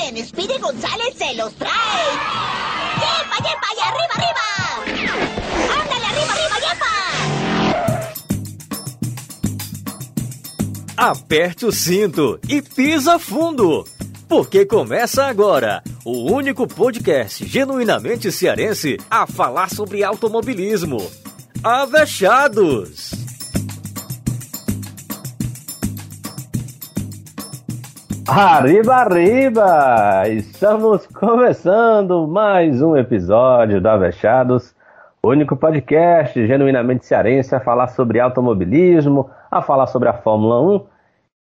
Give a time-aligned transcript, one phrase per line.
[0.00, 0.26] suben.
[0.26, 1.70] Speedy González se los trae.
[3.00, 3.68] ¡Yepa, yepa!
[3.76, 4.46] ¡Y arriba, arriba!
[5.80, 6.92] ¡Ándale, arriba, arriba, yepa!
[10.96, 13.84] Aperte o cinto e pisa fundo,
[14.28, 20.98] porque começa agora o único podcast genuinamente cearense a falar sobre automobilismo.
[21.62, 23.19] Avechados!
[28.32, 30.28] Arriba, arriba!
[30.28, 34.72] Estamos começando mais um episódio da Avechados,
[35.20, 40.86] o único podcast genuinamente cearense a falar sobre automobilismo, a falar sobre a Fórmula 1.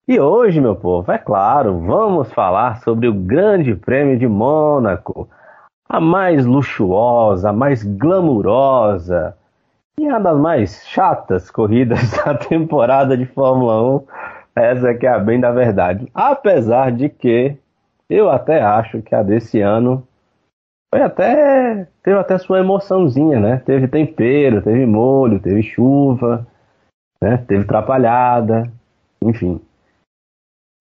[0.07, 5.31] E hoje, meu povo, é claro, vamos falar sobre o Grande Prêmio de Mônaco,
[5.89, 9.35] a mais luxuosa, a mais glamurosa
[9.99, 15.19] e a das mais chatas corridas da temporada de Fórmula 1 essa que é a
[15.19, 16.11] bem da verdade.
[16.15, 17.57] Apesar de que
[18.09, 20.07] eu até acho que a desse ano
[20.93, 23.63] foi até teve até sua emoçãozinha, né?
[23.67, 26.47] Teve tempero, teve molho, teve chuva,
[27.21, 27.37] né?
[27.47, 28.73] Teve trapalhada,
[29.21, 29.61] enfim.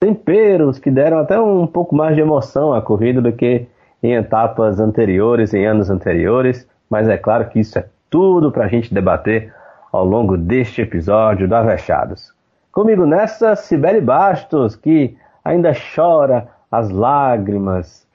[0.02, 3.68] Temperos que deram até um pouco mais de emoção à corrida do que
[4.04, 8.68] em etapas anteriores, em anos anteriores, mas é claro que isso é tudo para a
[8.68, 9.54] gente debater
[9.92, 12.35] ao longo deste episódio do Avechados.
[12.76, 18.06] Comigo nessa, Cibele Bastos, que ainda chora as lágrimas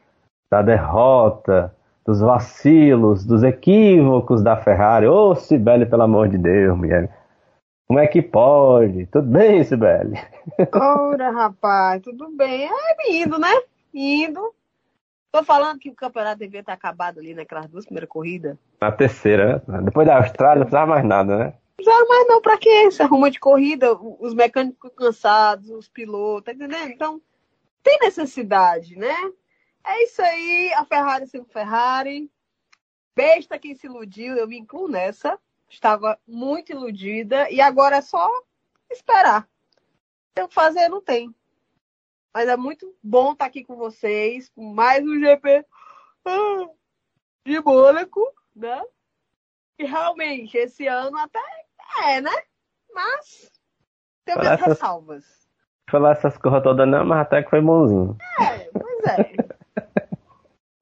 [0.52, 5.06] da derrota, dos vacilos, dos equívocos da Ferrari.
[5.06, 7.08] Ô, oh, Cibele, pelo amor de Deus, mulher.
[7.88, 9.06] Como é que pode?
[9.06, 10.20] Tudo bem, Sibeli?
[10.74, 12.68] Ora, rapaz, tudo bem.
[12.68, 13.62] É, indo, né?
[13.94, 14.52] Indo.
[15.32, 18.58] Tô falando que o campeonato devia estar acabado ali naquelas duas primeiras corridas.
[18.78, 19.80] Na terceira, né?
[19.84, 21.54] Depois da Austrália não precisava mais nada, né?
[21.80, 22.68] Precisaram mais não, pra quê?
[22.86, 26.90] Essa arruma de corrida, os mecânicos cansados, os pilotos, tá entendendo?
[26.90, 27.22] Então,
[27.82, 29.14] tem necessidade, né?
[29.84, 32.30] É isso aí, a Ferrari sendo Ferrari.
[33.16, 35.38] Besta quem se iludiu, eu me incluo nessa.
[35.68, 38.28] Estava muito iludida e agora é só
[38.90, 39.48] esperar.
[40.34, 40.88] Tem o que fazer?
[40.88, 41.34] Não tem.
[42.32, 45.64] Mas é muito bom estar aqui com vocês, com mais um GP
[46.24, 46.68] ah,
[47.44, 48.20] de Mônaco,
[48.54, 48.82] né?
[49.78, 51.40] E realmente, esse ano até
[52.04, 52.30] é, né?
[52.94, 53.50] Mas
[54.24, 55.24] tem minhas essas, ressalvas.
[55.90, 58.16] Falar essas coisas todas não, mas até que foi bonzinho.
[58.40, 59.32] É, pois é.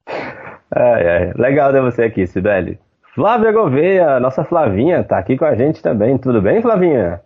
[0.75, 1.33] ai, ai.
[1.35, 2.79] Legal ter você aqui, Sibeli.
[3.15, 6.17] Flávia Gouveia, nossa Flavinha, tá aqui com a gente também.
[6.19, 7.23] Tudo bem, Flavinha?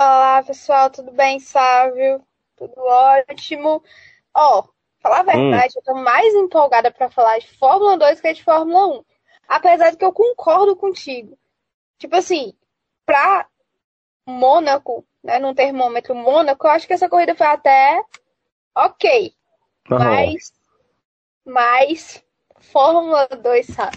[0.00, 2.22] Olá, pessoal, tudo bem, Sávio?
[2.56, 3.82] Tudo ótimo.
[4.34, 4.68] Ó, oh,
[5.00, 5.80] falar a verdade, hum.
[5.80, 9.04] eu tô mais empolgada para falar de Fórmula 2 que de Fórmula 1.
[9.48, 11.36] Apesar de que eu concordo contigo.
[11.98, 12.54] Tipo assim,
[13.08, 13.46] para
[14.26, 18.02] Mônaco, né, num termômetro Mônaco, eu acho que essa corrida foi até
[18.76, 19.32] ok.
[19.90, 19.98] Uhum.
[19.98, 20.52] Mas,
[21.42, 22.24] mas
[22.60, 23.96] Fórmula 2, sabe?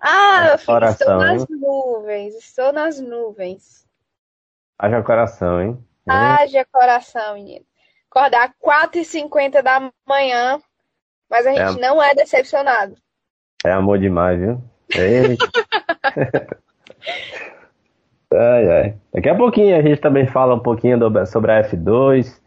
[0.00, 3.86] Ah, filho, estou nas nuvens, estou nas nuvens.
[4.76, 5.86] Haja coração, hein?
[6.08, 7.64] Haja coração, menino.
[8.10, 10.60] Acordar 4h50 da manhã,
[11.30, 11.80] mas a é gente é...
[11.80, 12.96] não é decepcionado.
[13.64, 14.60] É amor demais, viu?
[14.92, 15.36] É
[18.34, 18.94] Ai, ai.
[19.12, 22.40] Daqui a pouquinho a gente também fala um pouquinho do, sobre a F2,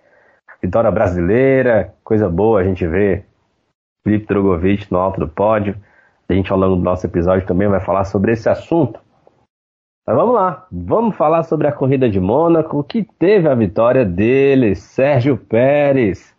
[0.61, 3.23] vitória brasileira, coisa boa a gente vê
[4.03, 5.75] Felipe Drogovic no alto do pódio.
[6.29, 8.99] A gente ao longo do nosso episódio também vai falar sobre esse assunto.
[10.05, 14.75] Mas vamos lá, vamos falar sobre a corrida de Mônaco, que teve a vitória dele,
[14.75, 16.33] Sérgio Pérez.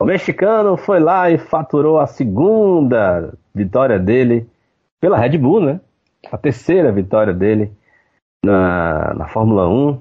[0.00, 4.46] O mexicano foi lá e faturou a segunda vitória dele
[5.00, 5.80] pela Red Bull, né?
[6.30, 7.72] A terceira vitória dele
[8.44, 10.00] na, na Fórmula 1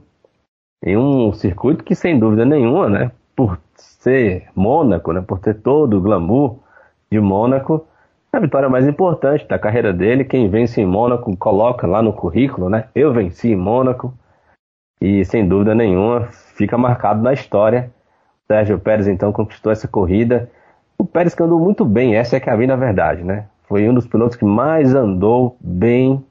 [0.85, 5.97] em um circuito que, sem dúvida nenhuma, né, por ser Mônaco, né, por ter todo
[5.97, 6.59] o glamour
[7.11, 7.85] de Mônaco,
[8.33, 10.23] é a vitória mais importante da carreira dele.
[10.23, 12.85] Quem vence em Mônaco coloca lá no currículo, né?
[12.95, 14.11] Eu venci em Mônaco
[14.99, 16.23] e, sem dúvida nenhuma,
[16.55, 17.91] fica marcado na história.
[18.47, 20.49] Sérgio Pérez então conquistou essa corrida.
[20.97, 23.45] O Pérez que andou muito bem, essa é que é a minha verdade, né?
[23.67, 26.25] Foi um dos pilotos que mais andou bem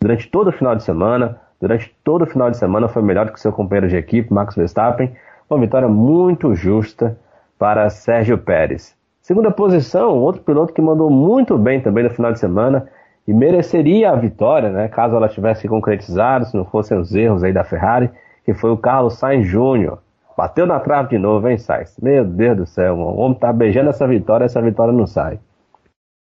[0.00, 1.38] durante todo o final de semana.
[1.60, 5.14] Durante todo o final de semana foi melhor que seu companheiro de equipe, Max Verstappen.
[5.48, 7.18] Uma vitória muito justa
[7.58, 8.96] para Sérgio Pérez.
[9.20, 12.88] Segunda posição, outro piloto que mandou muito bem também no final de semana
[13.28, 17.52] e mereceria a vitória, né, caso ela tivesse concretizado, se não fossem os erros aí
[17.52, 18.10] da Ferrari,
[18.44, 19.98] que foi o Carlos Sainz Júnior.
[20.36, 21.96] Bateu na trave de novo, hein, Sainz?
[22.02, 25.38] Meu Deus do céu, o homem tá beijando essa vitória, essa vitória não sai.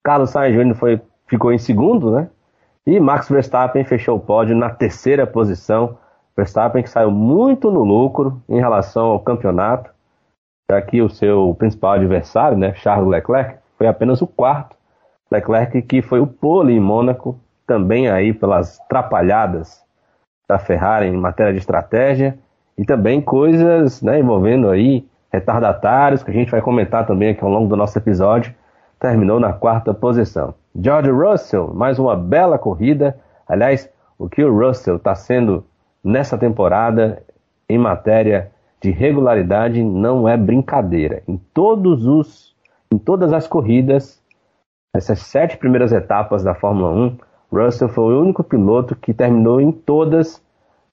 [0.05, 2.29] Carlos Sainz Júnior foi, ficou em segundo, né?
[2.87, 5.99] E Max Verstappen fechou o pódio na terceira posição.
[6.37, 9.91] Verstappen que saiu muito no lucro em relação ao campeonato.
[10.71, 14.77] já que o seu principal adversário, né, Charles Leclerc, foi apenas o quarto.
[15.31, 19.85] Leclerc que foi o pole em Mônaco, também aí pelas trapalhadas
[20.49, 22.39] da Ferrari em matéria de estratégia
[22.77, 27.51] e também coisas né, envolvendo aí retardatários, que a gente vai comentar também aqui ao
[27.51, 28.55] longo do nosso episódio,
[28.99, 30.55] terminou na quarta posição.
[30.75, 33.17] George Russell, mais uma bela corrida.
[33.47, 35.65] Aliás, o que o Russell está sendo
[36.03, 37.23] nessa temporada
[37.69, 41.23] em matéria de regularidade não é brincadeira.
[41.29, 42.57] Em todos os,
[42.91, 44.21] em todas as corridas,
[44.95, 47.19] essas sete primeiras etapas da Fórmula 1,
[47.53, 50.43] Russell foi o único piloto que terminou em todas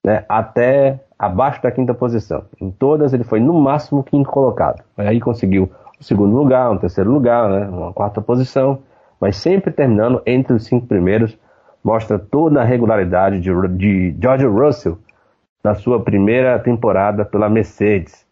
[0.05, 2.43] né, até abaixo da quinta posição.
[2.59, 4.83] Em todas ele foi no máximo quinto colocado.
[4.97, 8.79] Aí conseguiu o segundo lugar, um terceiro lugar, né, uma quarta posição,
[9.19, 11.37] mas sempre terminando entre os cinco primeiros.
[11.83, 14.97] Mostra toda a regularidade de, de George Russell
[15.63, 18.25] na sua primeira temporada pela Mercedes.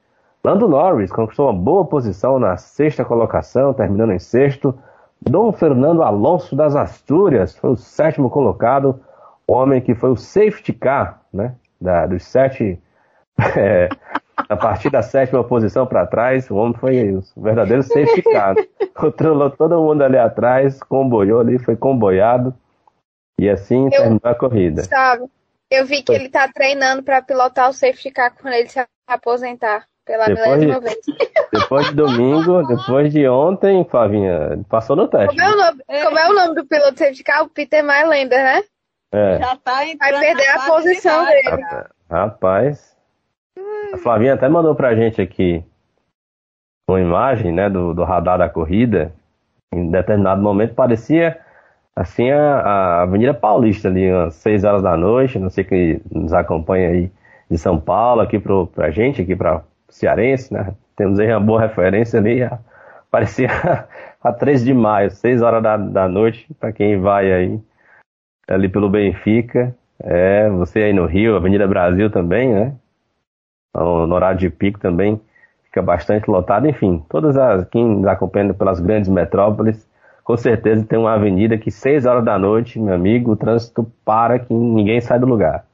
[0.43, 4.77] Lando Norris conquistou uma boa posição na sexta colocação, terminando em sexto.
[5.21, 8.99] Dom Fernando Alonso das Astúrias foi o sétimo colocado,
[9.47, 11.55] homem que foi o safety car, né?
[11.79, 12.79] Da, dos sete.
[13.55, 13.87] É,
[14.49, 18.55] a partir da sétima posição para trás, o homem foi isso, o verdadeiro safety car.
[18.95, 22.55] Controlou todo mundo ali atrás, comboiou ali, foi comboiado.
[23.39, 24.83] E assim Eu, terminou a corrida.
[24.83, 25.25] Sabe,
[25.69, 29.85] eu vi que ele tá treinando para pilotar o safety car quando ele se aposentar
[30.05, 30.97] pela depois milésima de, vez.
[31.51, 35.35] Depois de domingo, depois de ontem, Flavinha, passou no teste.
[35.35, 36.03] Como é o nome, é.
[36.03, 37.43] Como é o nome do piloto safety car?
[37.43, 38.63] O Peter Mylander, né?
[39.13, 39.39] É.
[39.39, 41.63] Já tá Vai perder a posição dele.
[42.09, 42.86] Rapaz.
[43.93, 45.63] A Flavinha até mandou pra gente aqui
[46.89, 49.13] uma imagem, né, do, do radar da corrida.
[49.73, 51.39] Em determinado momento parecia
[51.95, 56.33] assim a, a Avenida Paulista ali, às 6 horas da noite, não sei quem nos
[56.33, 57.11] acompanha aí
[57.49, 60.73] de São Paulo, aqui pro, pra gente, aqui pra Cearense, né?
[60.95, 62.59] Temos aí uma boa referência ali, a,
[63.09, 63.49] parecia
[64.21, 67.59] a 3 de maio, 6 horas da, da noite, para quem vai aí
[68.47, 72.75] ali pelo Benfica, é, você aí no Rio, Avenida Brasil também, né?
[73.77, 75.21] No horário de pico também
[75.63, 79.87] fica bastante lotado, enfim, todas as, quem nos acompanha pelas grandes metrópoles,
[80.23, 84.39] com certeza tem uma avenida que 6 horas da noite, meu amigo, o trânsito para
[84.39, 85.65] que ninguém sai do lugar.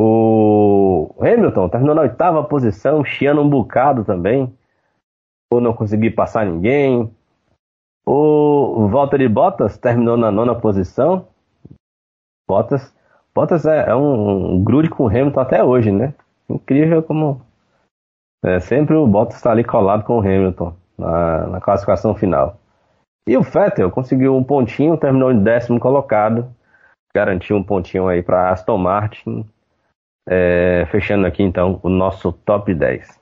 [0.00, 4.52] O Hamilton terminou na oitava posição, chiando um bocado também,
[5.50, 7.08] por não conseguir passar ninguém.
[8.04, 11.28] O Valtteri Bottas terminou na nona posição.
[12.48, 12.92] Bottas,
[13.34, 16.14] Bottas é, é um, um grude com o Hamilton até hoje, né?
[16.54, 17.40] Incrível como
[18.44, 22.58] é, sempre o Bottas está ali colado com o Hamilton na, na classificação final.
[23.26, 26.52] E o Vettel conseguiu um pontinho, terminou em décimo colocado,
[27.14, 29.48] garantiu um pontinho aí para Aston Martin,
[30.28, 33.20] é, fechando aqui então o nosso top 10.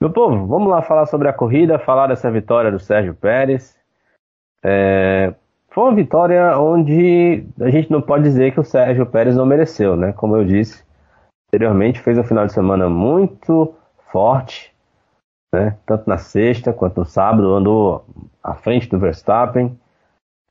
[0.00, 3.78] Meu povo, vamos lá falar sobre a corrida, falar dessa vitória do Sérgio Pérez.
[4.62, 5.32] É,
[5.68, 9.96] foi uma vitória onde a gente não pode dizer que o Sérgio Pérez não mereceu,
[9.96, 10.12] né?
[10.12, 10.85] Como eu disse
[11.48, 13.74] anteriormente, fez um final de semana muito
[14.10, 14.74] forte,
[15.54, 15.76] né?
[15.86, 18.04] tanto na sexta quanto no sábado, andou
[18.42, 19.78] à frente do Verstappen,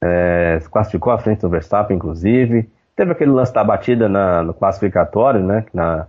[0.04, 2.70] é, classificou à frente do Verstappen, inclusive.
[2.96, 5.66] Teve aquele lance da batida na, no classificatório, né?
[5.74, 6.08] Na,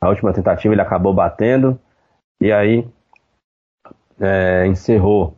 [0.00, 1.78] na última tentativa ele acabou batendo,
[2.40, 2.88] e aí
[4.20, 5.36] é, encerrou.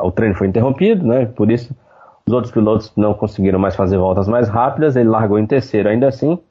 [0.00, 1.26] O treino foi interrompido, né?
[1.26, 1.74] Por isso
[2.26, 4.96] os outros pilotos não conseguiram mais fazer voltas mais rápidas.
[4.96, 6.42] Ele largou em terceiro ainda assim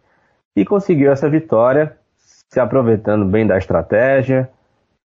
[0.56, 4.50] e conseguiu essa vitória, se aproveitando bem da estratégia,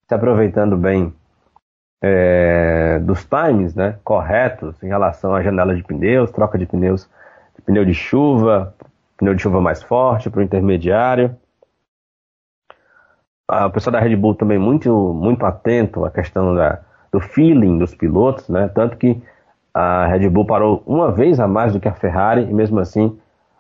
[0.07, 1.13] se aproveitando bem
[2.01, 7.09] é, dos times né, corretos em relação à janela de pneus, troca de pneus,
[7.55, 8.73] de pneu de chuva,
[9.17, 11.35] pneu de chuva mais forte para o intermediário.
[13.49, 16.79] o pessoal da Red Bull também muito, muito atento à questão da,
[17.11, 18.69] do feeling dos pilotos, né?
[18.73, 19.21] tanto que
[19.73, 23.19] a Red Bull parou uma vez a mais do que a Ferrari e mesmo assim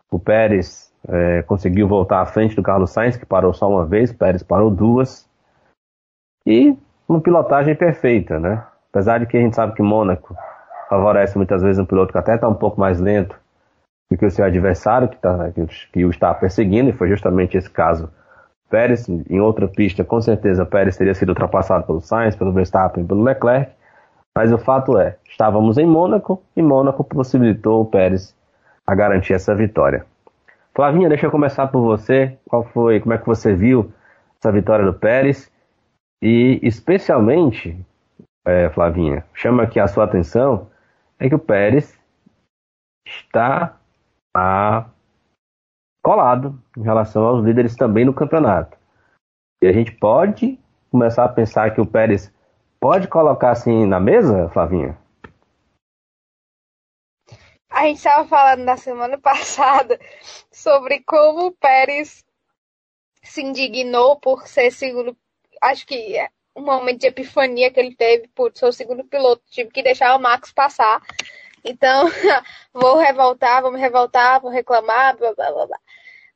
[0.09, 4.11] o Pérez é, conseguiu voltar à frente do Carlos Sainz, que parou só uma vez,
[4.11, 5.27] Pérez parou duas.
[6.45, 8.63] E uma pilotagem perfeita, né?
[8.89, 10.35] Apesar de que a gente sabe que Mônaco
[10.89, 13.35] favorece muitas vezes um piloto que até está um pouco mais lento
[14.09, 17.57] do que o seu adversário, que, tá, que, que o está perseguindo, e foi justamente
[17.57, 18.09] esse caso.
[18.69, 23.23] Pérez, em outra pista, com certeza Pérez teria sido ultrapassado pelo Sainz, pelo Verstappen, pelo
[23.23, 23.71] Leclerc,
[24.35, 28.35] mas o fato é, estávamos em Mônaco e Mônaco possibilitou o Pérez
[28.85, 30.05] a garantir essa vitória.
[30.75, 32.37] Flavinha, deixa eu começar por você.
[32.45, 33.93] Qual foi, como é que você viu
[34.37, 35.49] essa vitória do Pérez?
[36.21, 37.79] E especialmente,
[38.45, 40.69] é, Flavinha, chama aqui a sua atenção,
[41.17, 41.97] é que o Pérez
[43.07, 43.77] está
[44.35, 44.85] a,
[46.03, 48.77] colado em relação aos líderes também no campeonato.
[49.63, 50.59] E a gente pode
[50.91, 52.33] começar a pensar que o Pérez
[52.81, 54.97] pode colocar assim na mesa, Flavinha?
[57.75, 59.99] A gente estava falando na semana passada
[60.49, 62.23] sobre como o Pérez
[63.21, 65.15] se indignou por ser segundo.
[65.61, 69.43] Acho que é um momento de epifania que ele teve por ser o segundo piloto.
[69.49, 71.01] Tive que deixar o Max passar.
[71.65, 72.07] Então,
[72.73, 75.79] vou revoltar, vou me revoltar, vou reclamar, blá blá blá blá.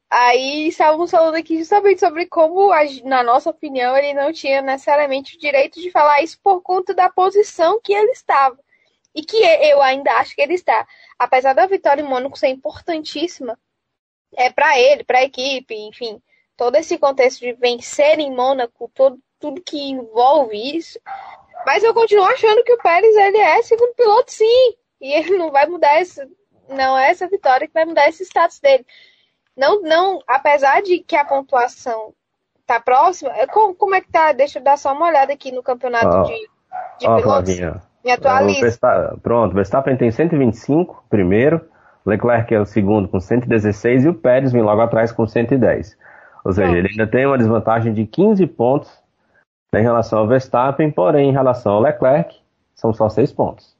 [0.09, 2.69] Aí estávamos falando aqui justamente sobre como,
[3.05, 7.09] na nossa opinião, ele não tinha necessariamente o direito de falar isso por conta da
[7.09, 8.59] posição que ele estava.
[9.13, 10.87] E que eu ainda acho que ele está.
[11.17, 13.57] Apesar da vitória em Mônaco ser importantíssima,
[14.35, 16.21] é para ele, para a equipe, enfim,
[16.55, 20.99] todo esse contexto de vencer em Mônaco, todo, tudo que envolve isso.
[21.65, 24.75] Mas eu continuo achando que o Pérez ele é segundo piloto, sim.
[25.01, 26.27] E ele não vai mudar esse.
[26.67, 28.85] Não é essa vitória que vai mudar esse status dele.
[29.55, 32.13] Não, não, apesar de que a pontuação
[32.65, 34.31] tá próxima, é, como, como é que tá?
[34.31, 36.37] Deixa eu dar só uma olhada aqui no campeonato oh, de,
[36.99, 37.23] de oh, pilotos.
[37.23, 37.88] Flavinha.
[38.03, 38.61] Me atualiza.
[38.61, 41.61] Verstappen, pronto, Verstappen tem 125, primeiro.
[42.05, 45.97] Leclerc é o segundo com 116 e o Pérez vem logo atrás com 110.
[46.43, 48.89] Ou seja, ele ainda tem uma desvantagem de 15 pontos
[49.73, 52.35] em relação ao Verstappen, porém, em relação ao Leclerc,
[52.73, 53.77] são só 6 pontos.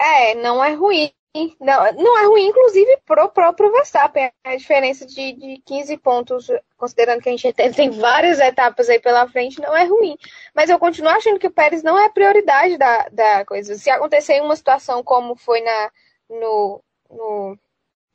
[0.00, 1.10] É, não é ruim.
[1.58, 4.30] Não, não é ruim, inclusive, pro próprio Verstappen.
[4.44, 9.28] A diferença de, de 15 pontos, considerando que a gente tem, várias etapas aí pela
[9.28, 10.16] frente, não é ruim.
[10.54, 13.74] Mas eu continuo achando que o Pérez não é a prioridade da, da coisa.
[13.74, 15.90] Se acontecer uma situação como foi na,
[16.30, 17.58] no, no,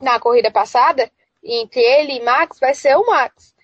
[0.00, 1.10] na corrida passada,
[1.44, 3.54] entre ele e Max, vai ser o Max.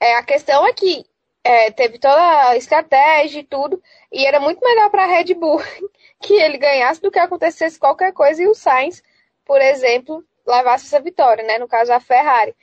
[0.00, 1.04] É, a questão é que
[1.42, 3.82] é, teve toda a estratégia e tudo,
[4.12, 5.60] e era muito melhor para a Red Bull
[6.20, 9.02] que ele ganhasse do que acontecesse qualquer coisa e o Sainz,
[9.44, 11.58] por exemplo, levasse essa vitória, né?
[11.58, 12.54] No caso, a Ferrari.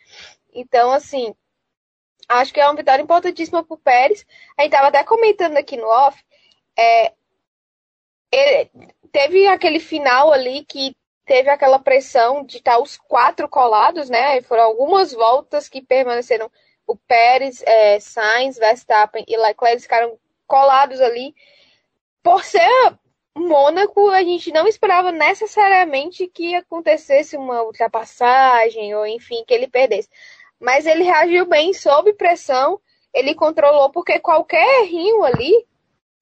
[0.53, 1.33] Então, assim,
[2.29, 4.25] acho que é uma vitória importantíssima para o Pérez.
[4.57, 6.23] A gente estava até comentando aqui no off,
[6.77, 7.13] é,
[9.11, 14.41] teve aquele final ali que teve aquela pressão de estar os quatro colados, né?
[14.43, 16.49] Foram algumas voltas que permaneceram
[16.87, 20.17] o Pérez, é, Sainz, Verstappen e Leclerc ficaram
[20.47, 21.35] colados ali.
[22.23, 22.67] Por ser
[23.35, 30.09] Mônaco, a gente não esperava necessariamente que acontecesse uma ultrapassagem ou enfim, que ele perdesse.
[30.59, 32.81] Mas ele reagiu bem sob pressão,
[33.13, 35.67] ele controlou, porque qualquer errinho ali,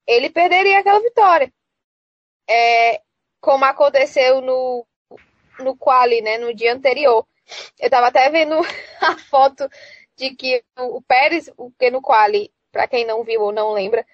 [0.06, 1.52] ele perderia aquela vitória.
[2.48, 3.00] É,
[3.40, 4.86] como aconteceu no
[5.58, 7.26] no quali, né, no dia anterior.
[7.78, 8.56] Eu tava até vendo
[9.00, 9.68] a foto
[10.16, 14.04] de que o Pérez, o que no quali, para quem não viu ou não lembra,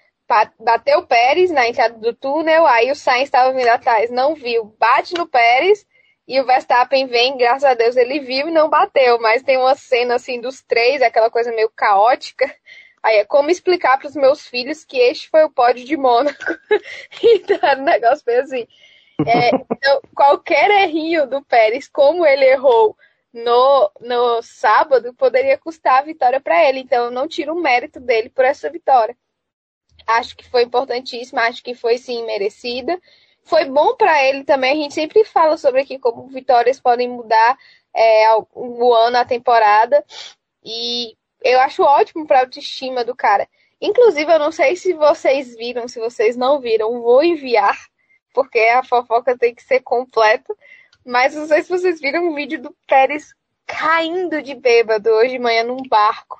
[0.59, 4.65] bateu o Pérez na entrada do túnel, aí o Sainz estava vindo atrás, não viu,
[4.79, 5.85] bate no Pérez
[6.27, 9.75] e o Verstappen vem, graças a Deus ele viu e não bateu, mas tem uma
[9.75, 12.53] cena assim dos três, aquela coisa meio caótica.
[13.01, 16.57] Aí é como explicar para os meus filhos que este foi o pódio de Mônaco.
[17.21, 18.67] então era um negócio bem assim.
[19.27, 22.95] É, então, qualquer errinho do Pérez, como ele errou
[23.33, 26.79] no, no sábado, poderia custar a vitória para ele.
[26.79, 29.17] Então, eu não tiro o mérito dele por essa vitória.
[30.05, 32.99] Acho que foi importantíssima, acho que foi sim merecida.
[33.43, 34.71] Foi bom para ele também.
[34.71, 37.57] A gente sempre fala sobre aqui como vitórias podem mudar
[37.93, 40.03] é, o ano, a temporada.
[40.63, 43.47] E eu acho ótimo para a autoestima do cara.
[43.81, 47.77] Inclusive, eu não sei se vocês viram, se vocês não viram, vou enviar
[48.33, 50.53] porque a fofoca tem que ser completa.
[51.05, 53.33] Mas não sei se vocês viram um vídeo do Pérez
[53.65, 56.39] caindo de bêbado hoje de manhã num barco.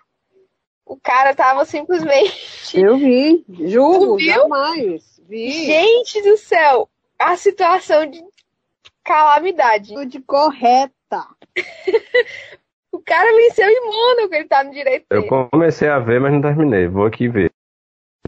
[0.86, 2.80] O cara tava simplesmente.
[2.80, 5.20] Eu vi, juro, jamais.
[5.28, 5.66] Vi.
[5.66, 8.24] Gente do céu, a situação de
[9.04, 9.94] calamidade.
[10.08, 10.94] De correta.
[12.92, 15.06] o cara venceu em Mônaco, ele tá no direito.
[15.10, 16.88] Eu comecei a ver, mas não terminei.
[16.88, 17.52] Vou aqui ver.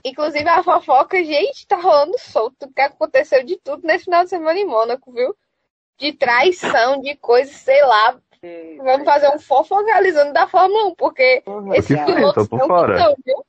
[0.04, 2.66] Inclusive a fofoca, gente, tá rolando solto.
[2.66, 5.36] O que aconteceu de tudo nesse final de semana em Mônaco, viu?
[5.98, 8.18] De traição, de coisas, sei lá.
[8.84, 11.74] Vamos fazer um fofocalizando da Fórmula 1, porque uhum.
[11.74, 12.96] esse piloto estão fora.
[12.96, 13.46] Então, viu?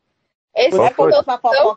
[0.54, 1.30] Esse Qual piloto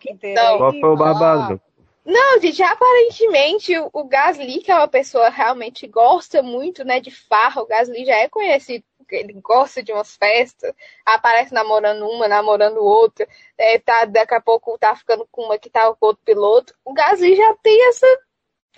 [0.10, 0.58] então.
[0.58, 1.62] Qual foi o babado?
[2.06, 7.62] Não, gente, aparentemente o, Gasly, que é uma pessoa realmente gosta muito, né, de farra,
[7.62, 8.84] o Gasly já é conhecido
[9.16, 10.74] ele gosta de umas festas,
[11.06, 15.70] aparece namorando uma, namorando outra, é, tá, daqui a pouco tá ficando com uma que
[15.70, 16.74] tá com outro piloto.
[16.86, 18.08] O Gasly já tem essa,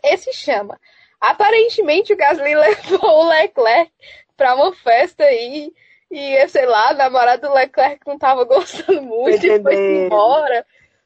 [0.03, 0.79] esse chama.
[1.21, 3.91] Aparentemente o Gasly levou o Leclerc
[4.35, 5.71] pra uma festa aí,
[6.09, 10.65] e sei lá, a namorada do Leclerc não tava gostando muito e foi embora.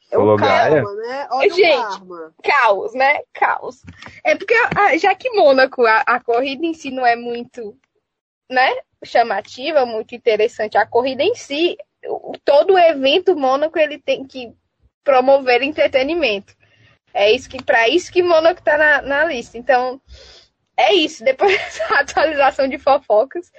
[0.10, 1.28] É um karma, né?
[1.32, 2.02] Olha Gente,
[2.44, 3.22] caos, né?
[3.34, 3.84] Caos.
[4.24, 7.76] É porque, ah, já que Mônaco, a, a corrida em si não é muito,
[8.50, 8.76] né?
[9.06, 10.78] chamativa, muito interessante.
[10.78, 11.78] A corrida em si
[12.44, 14.54] todo o evento Mônaco ele tem que
[15.04, 16.55] promover entretenimento.
[17.16, 19.58] É isso que para isso que Mônaco tá na, na lista.
[19.58, 20.02] Então,
[20.76, 21.24] é isso.
[21.24, 23.50] Depois dessa atualização de fofocas,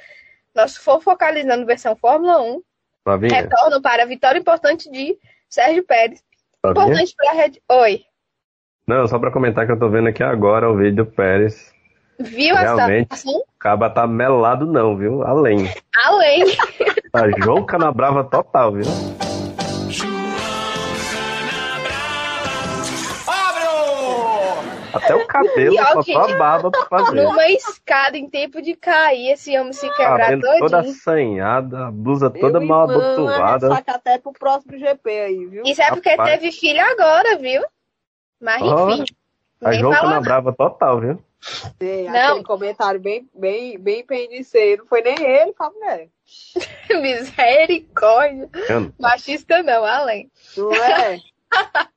[0.54, 2.62] nós fofocalizando versão Fórmula 1,
[3.02, 5.16] Flavinha, retorno para a vitória importante de
[5.48, 6.22] Sérgio Pérez.
[6.60, 6.84] Flavinha?
[6.84, 7.52] Importante para Red.
[7.70, 8.02] Oi.
[8.86, 11.74] Não, só pra comentar que eu tô vendo aqui agora o vídeo do Pérez.
[12.20, 13.08] Viu Realmente.
[13.10, 13.40] a situação?
[13.40, 15.22] O caba tá melado não, viu?
[15.22, 15.68] Além.
[16.04, 16.44] Além.
[17.10, 18.84] Tá João Canabrava total, viu?
[24.96, 27.22] Até o cabelo, E, ó, só só a barba pra fazer.
[27.22, 30.92] Numa escada em tempo de cair, esse homem se quebrar Cabelo toda todinho.
[30.94, 33.68] assanhada, a blusa toda Meu mal irmão, abotoada.
[33.68, 35.62] Ressaca até pro próximo GP aí, viu?
[35.64, 36.30] Isso é porque Rapaz.
[36.40, 37.62] teve filho agora, viu?
[38.40, 39.04] Mas Ó, enfim.
[39.64, 41.22] A João fala Canabrava total, viu?
[41.78, 42.30] Tem Não.
[42.32, 44.82] aquele comentário bem, bem, bem pendiceiro.
[44.82, 46.08] Não foi nem ele, foi a mulher.
[47.00, 48.48] Misericórdia.
[48.68, 50.30] Eu- Machista não, além.
[50.56, 51.18] Não é?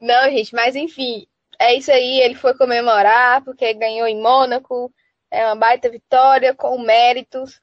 [0.00, 1.26] Não, gente, mas enfim.
[1.58, 4.92] É isso aí, ele foi comemorar porque ganhou em Mônaco.
[5.30, 7.60] É uma baita vitória com méritos.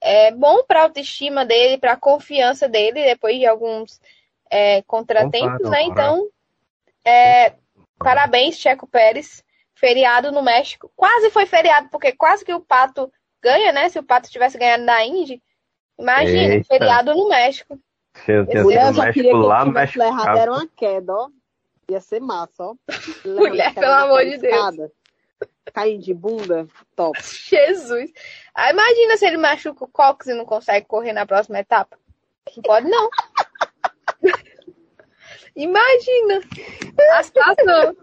[0.00, 4.00] É bom para a autoestima dele, para a confiança dele, depois de alguns
[4.50, 5.82] é, contratempos, Opa, né?
[5.82, 6.28] Então,
[7.04, 7.54] é,
[7.98, 9.42] parabéns, Checo Pérez.
[9.74, 10.90] Feriado no México.
[10.96, 13.88] Quase foi feriado, porque quase que o Pato ganha, né?
[13.88, 15.40] Se o Pato tivesse ganhado na Indy.
[15.96, 16.66] Imagina, Eita.
[16.66, 17.78] feriado no México.
[18.62, 20.36] Mulher, eu sido só México lá, tivesse México errado.
[20.36, 21.28] Era uma queda, ó.
[21.90, 22.74] Ia ser massa, ó.
[23.24, 24.54] Mulher, pelo amor de Deus.
[24.54, 24.92] Escada,
[25.72, 26.66] Caindo de bunda,
[26.96, 27.18] top.
[27.22, 28.12] Jesus.
[28.54, 31.98] Ah, imagina se ele machuca o cox e não consegue correr na próxima etapa.
[32.56, 33.10] Não pode, não.
[35.54, 36.40] imagina
[37.14, 37.96] a situação.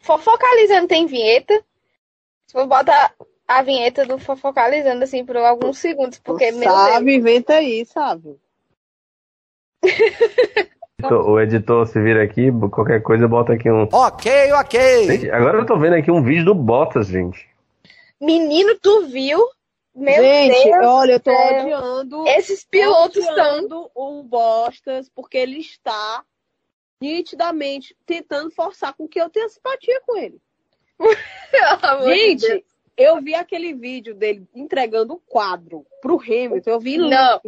[0.00, 1.64] Fofocalizando tem vinheta.
[2.50, 3.14] For botar
[3.46, 6.64] a vinheta do Fofocalizando assim por alguns segundos, porque, Deus.
[6.64, 8.38] sabe, inventa aí, sabe?
[11.24, 13.88] O editor se vira aqui, qualquer coisa, bota aqui um.
[13.92, 15.06] Ok, ok.
[15.06, 17.48] Gente, agora eu tô vendo aqui um vídeo do Bottas, gente.
[18.20, 19.38] Menino, tu viu?
[19.94, 20.86] Meu Gente, Deus.
[20.86, 21.62] olha, eu tô céu.
[21.62, 22.28] odiando.
[22.28, 23.90] Esses pilotos estão.
[23.94, 26.24] o Bostas porque ele está
[27.00, 30.40] nitidamente tentando forçar com que eu tenha simpatia com ele.
[32.06, 32.64] Gente,
[32.96, 36.70] eu vi aquele vídeo dele entregando o quadro pro Hamilton.
[36.70, 37.40] Eu vi Não.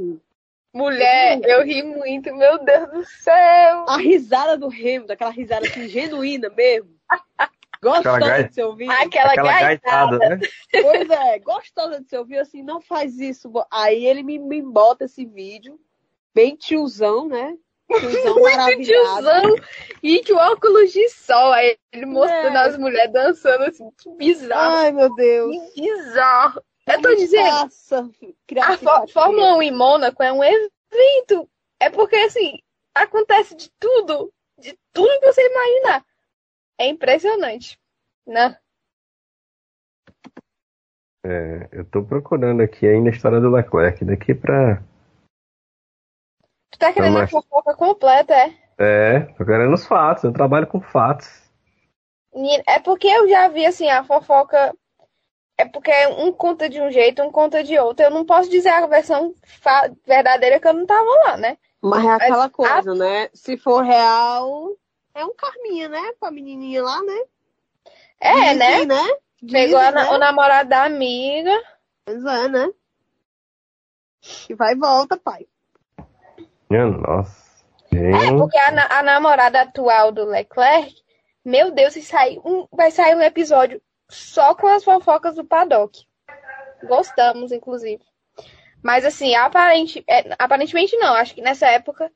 [0.72, 3.84] Mulher, eu ri muito, meu Deus do céu.
[3.88, 6.90] a risada do Hamilton, aquela risada assim, genuína mesmo.
[7.82, 8.90] Gostosa gai- de se ouvir.
[8.90, 10.18] Aquela, Aquela gaitada.
[10.18, 10.48] gaitada, né?
[10.82, 13.50] Pois é, gostosa de se ouvir assim, não faz isso.
[13.70, 15.80] Aí ele me, me bota esse vídeo,
[16.34, 17.56] bem tiozão, né?
[17.88, 19.56] Tiozão Muito tiozão.
[20.02, 21.52] E que o óculos de sol.
[21.52, 22.66] Aí ele mostrando É.
[22.68, 23.90] as mulheres dançando assim.
[23.98, 24.76] Que bizarro.
[24.76, 25.56] Ai, meu Deus.
[25.74, 26.62] Que bizarro.
[26.94, 27.70] Eu tô dizendo,
[28.46, 29.06] criar a.
[29.08, 31.48] Fórmula 1 em Mônaco é um evento.
[31.78, 32.58] É porque, assim,
[32.94, 34.32] acontece de tudo.
[34.58, 36.04] De tudo que você imaginar.
[36.78, 37.78] É impressionante.
[38.26, 38.58] Né?
[41.24, 44.04] É, eu tô procurando aqui ainda a história do Leclerc.
[44.04, 44.82] Daqui pra.
[46.70, 48.54] Tu tá querendo a fofoca completa, é?
[48.78, 50.24] É, tô querendo os fatos.
[50.24, 51.50] Eu trabalho com fatos.
[52.66, 54.74] É porque eu já vi assim, a fofoca.
[55.60, 58.04] É porque um conta de um jeito, um conta de outro.
[58.04, 59.34] Eu não posso dizer a versão
[60.06, 61.58] verdadeira que eu não tava lá, né?
[61.82, 63.28] Mas é aquela Mas- coisa, né?
[63.34, 64.70] Se for real,
[65.14, 66.12] é um karminha, né?
[66.18, 67.18] Pra menininha lá, né?
[68.20, 68.84] É, Dizem, né?
[68.86, 69.14] né?
[69.50, 70.10] Pegou a Dizem, na- né?
[70.10, 71.52] o namorado da amiga.
[72.06, 72.68] Pois é, né?
[74.48, 75.46] E vai e volta, pai.
[76.70, 77.50] Minha nossa.
[77.92, 80.94] É, porque a, na- a namorada atual do Leclerc,
[81.44, 86.06] meu Deus, vai sair um, vai sair um episódio só com as fofocas do paddock.
[86.82, 88.02] Gostamos, inclusive.
[88.82, 91.14] Mas assim, aparente, é, aparentemente não.
[91.14, 92.10] Acho que nessa época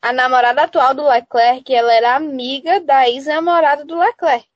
[0.00, 4.46] a namorada atual do Leclerc, ela era amiga da ex-namorada do Leclerc.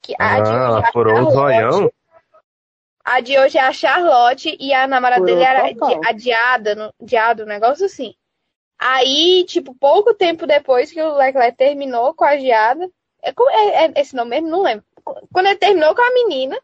[0.00, 1.34] Que a de ah, hoje é ela a furou o Charlotte.
[1.34, 1.92] zoião?
[3.04, 6.00] A de hoje é a Charlotte e a namorada dele era total.
[6.04, 8.14] a Diada, no- Diada, um negócio assim.
[8.78, 12.88] Aí, tipo, pouco tempo depois que o Leclerc terminou com a Diada,
[13.22, 14.48] é, é- é esse nome mesmo?
[14.48, 14.84] Não lembro.
[15.32, 16.58] Quando ele terminou com a menina,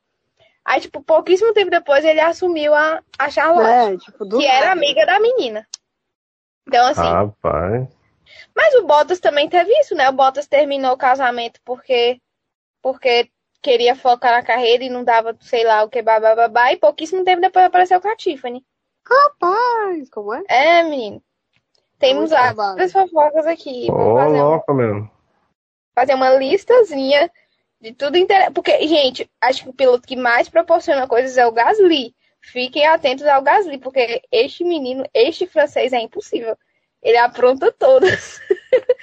[0.65, 5.05] aí, tipo, pouquíssimo tempo depois ele assumiu a, a Charlotte, É, tipo, que era amiga
[5.07, 5.67] da menina.
[6.67, 7.89] Então, assim, Rapaz.
[8.55, 10.09] mas o Bottas também teve isso, né?
[10.09, 12.21] O Bottas terminou o casamento porque,
[12.83, 13.31] porque
[13.63, 17.41] queria focar na carreira e não dava, sei lá, o que, babá, e pouquíssimo tempo
[17.41, 18.65] depois apareceu com a Tiffany.
[19.07, 20.43] Rapaz, como é?
[20.49, 21.23] É, menino.
[21.99, 23.91] Temos várias fofocas aqui.
[23.91, 25.11] Ô, um- louco, meu.
[25.95, 27.31] fazer uma listazinha
[27.81, 28.55] de tudo interessante.
[28.55, 32.15] Porque, gente, acho que o piloto que mais proporciona coisas é o Gasly.
[32.41, 36.57] fiquem atentos ao Gasly, porque este menino, este francês é impossível.
[37.03, 38.41] Ele apronta todas.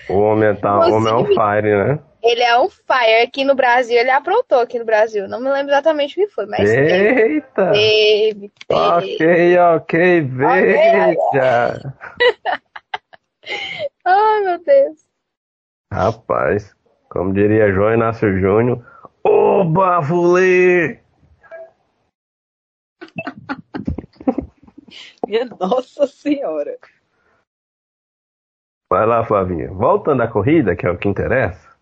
[0.09, 1.99] O homem, tá, o homem é on fire, né?
[2.21, 3.23] Ele é on fire.
[3.23, 5.27] Aqui no Brasil, ele aprontou aqui no Brasil.
[5.27, 7.71] Não me lembro exatamente o que foi, mas Eita!
[7.71, 8.51] teve.
[8.51, 11.79] teve, Ok, ok, veja.
[14.03, 15.05] Ai, meu Deus.
[15.91, 16.74] Rapaz,
[17.15, 18.85] como diria João Inácio Júnior,
[19.23, 20.99] Oba, fulê!
[25.25, 26.77] Minha Nossa Senhora.
[28.91, 29.71] Vai lá, Flavinha.
[29.71, 31.73] Voltando à corrida, que é o que interessa.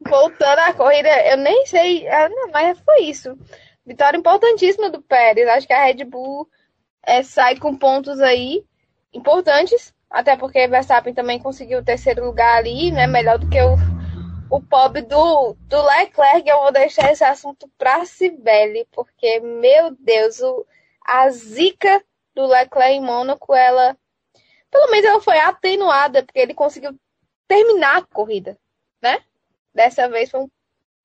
[0.00, 3.36] Voltando à corrida, eu nem sei, ah, não, mas foi isso.
[3.84, 5.48] Vitória importantíssima do Pérez.
[5.48, 6.48] Acho que a Red Bull
[7.04, 8.64] é, sai com pontos aí
[9.12, 13.06] importantes, até porque Verstappen também conseguiu o terceiro lugar ali, né?
[13.06, 13.76] Melhor do que o,
[14.50, 16.48] o pobre do, do Leclerc.
[16.48, 20.66] Eu vou deixar esse assunto pra Cibele, porque, meu Deus, o,
[21.04, 22.02] a zica
[22.34, 23.96] do Leclerc em Mônaco, ela.
[24.70, 26.94] Pelo menos ela foi atenuada, porque ele conseguiu
[27.46, 28.58] terminar a corrida,
[29.00, 29.22] né?
[29.74, 30.50] Dessa vez foi um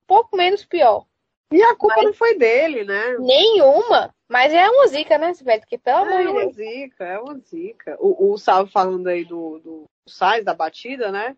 [0.06, 1.06] pouco menos pior.
[1.50, 3.16] E a culpa Mas- não foi dele, né?
[3.18, 5.64] Nenhuma, mas é uma zica, né, Sibeli?
[5.66, 6.54] Que pelo amor É de uma Deus.
[6.54, 7.96] zica, é uma zica.
[8.00, 11.36] O, o Salvo falando aí do, do Sainz, da batida, né?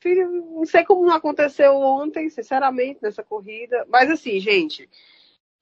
[0.00, 3.86] Filho, não sei como não aconteceu ontem, sinceramente, nessa corrida.
[3.88, 4.88] Mas assim, gente,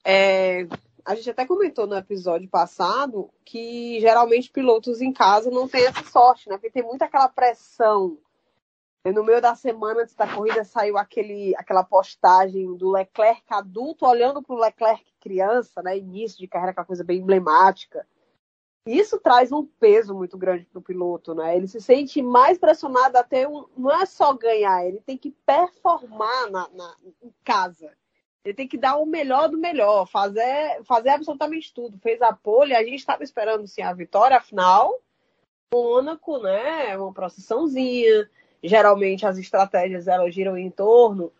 [0.04, 0.66] é,
[1.04, 6.02] a gente até comentou no episódio passado que geralmente pilotos em casa não têm essa
[6.04, 6.56] sorte, né?
[6.56, 8.18] Porque tem muita aquela pressão.
[9.04, 14.40] No meio da semana antes da corrida saiu aquele, aquela postagem do Leclerc adulto olhando
[14.40, 15.96] para o Leclerc criança, né?
[15.96, 18.06] Início de carreira, aquela coisa bem emblemática.
[18.86, 21.56] Isso traz um peso muito grande para o piloto, né?
[21.56, 26.50] Ele se sente mais pressionado até um, não é só ganhar, ele tem que performar
[26.50, 27.92] na, na- em casa.
[28.44, 31.96] Ele tem que dar o melhor do melhor, fazer, fazer absolutamente tudo.
[32.00, 35.00] Fez a pole, a gente estava esperando sim a vitória, afinal,
[35.72, 36.96] Mônaco, né?
[36.98, 38.28] Uma procissãozinha.
[38.64, 41.32] Geralmente as estratégias elas giram em torno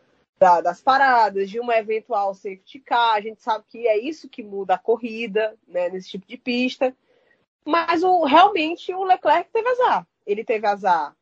[0.43, 3.15] da- das paradas, de uma eventual safety car.
[3.15, 5.89] A gente sabe que é isso que muda a corrida, né?
[5.89, 6.93] Nesse tipo de pista.
[7.65, 10.05] Mas o, realmente o Leclerc teve azar.
[10.27, 11.17] Ele teve azar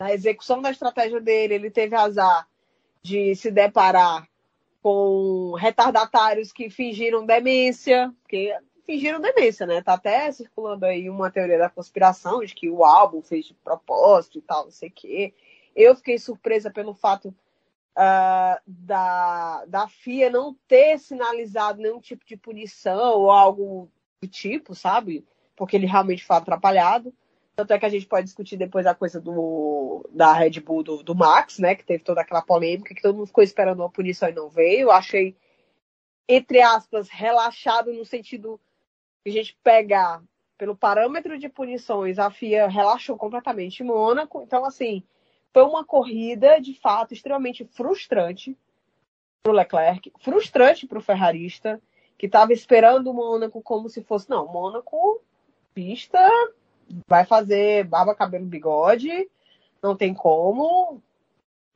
[0.00, 2.48] na execução da estratégia dele, ele teve azar
[3.00, 4.26] de se deparar
[4.82, 8.52] com retardatários que fingiram demência, porque
[8.84, 9.82] fingiram demência, né?
[9.82, 14.38] Tá até circulando aí uma teoria da conspiração de que o álbum fez de propósito
[14.38, 15.32] e tal, não sei o quê.
[15.76, 17.32] Eu fiquei surpresa pelo fato
[17.96, 23.90] ah, da, da FIA não ter sinalizado nenhum tipo de punição ou algo
[24.22, 25.26] do tipo, sabe?
[25.56, 27.12] Porque ele realmente foi atrapalhado.
[27.56, 31.02] Tanto é que a gente pode discutir depois a coisa do, da Red Bull do,
[31.02, 31.74] do Max, né?
[31.74, 34.90] Que teve toda aquela polêmica, que todo mundo ficou esperando uma punição e não veio.
[34.90, 35.36] Achei,
[36.28, 38.58] entre aspas, relaxado no sentido
[39.26, 40.22] de a gente pegar
[40.56, 44.42] pelo parâmetro de punições, a FIA relaxou completamente em Mônaco.
[44.42, 45.02] Então, assim,
[45.52, 48.56] foi uma corrida, de fato, extremamente frustrante
[49.42, 51.80] para o Leclerc, frustrante para o ferrarista,
[52.16, 55.22] que estava esperando o Mônaco como se fosse, não, Mônaco,
[55.72, 56.20] pista,
[57.08, 59.30] vai fazer barba, cabelo, bigode,
[59.82, 61.02] não tem como,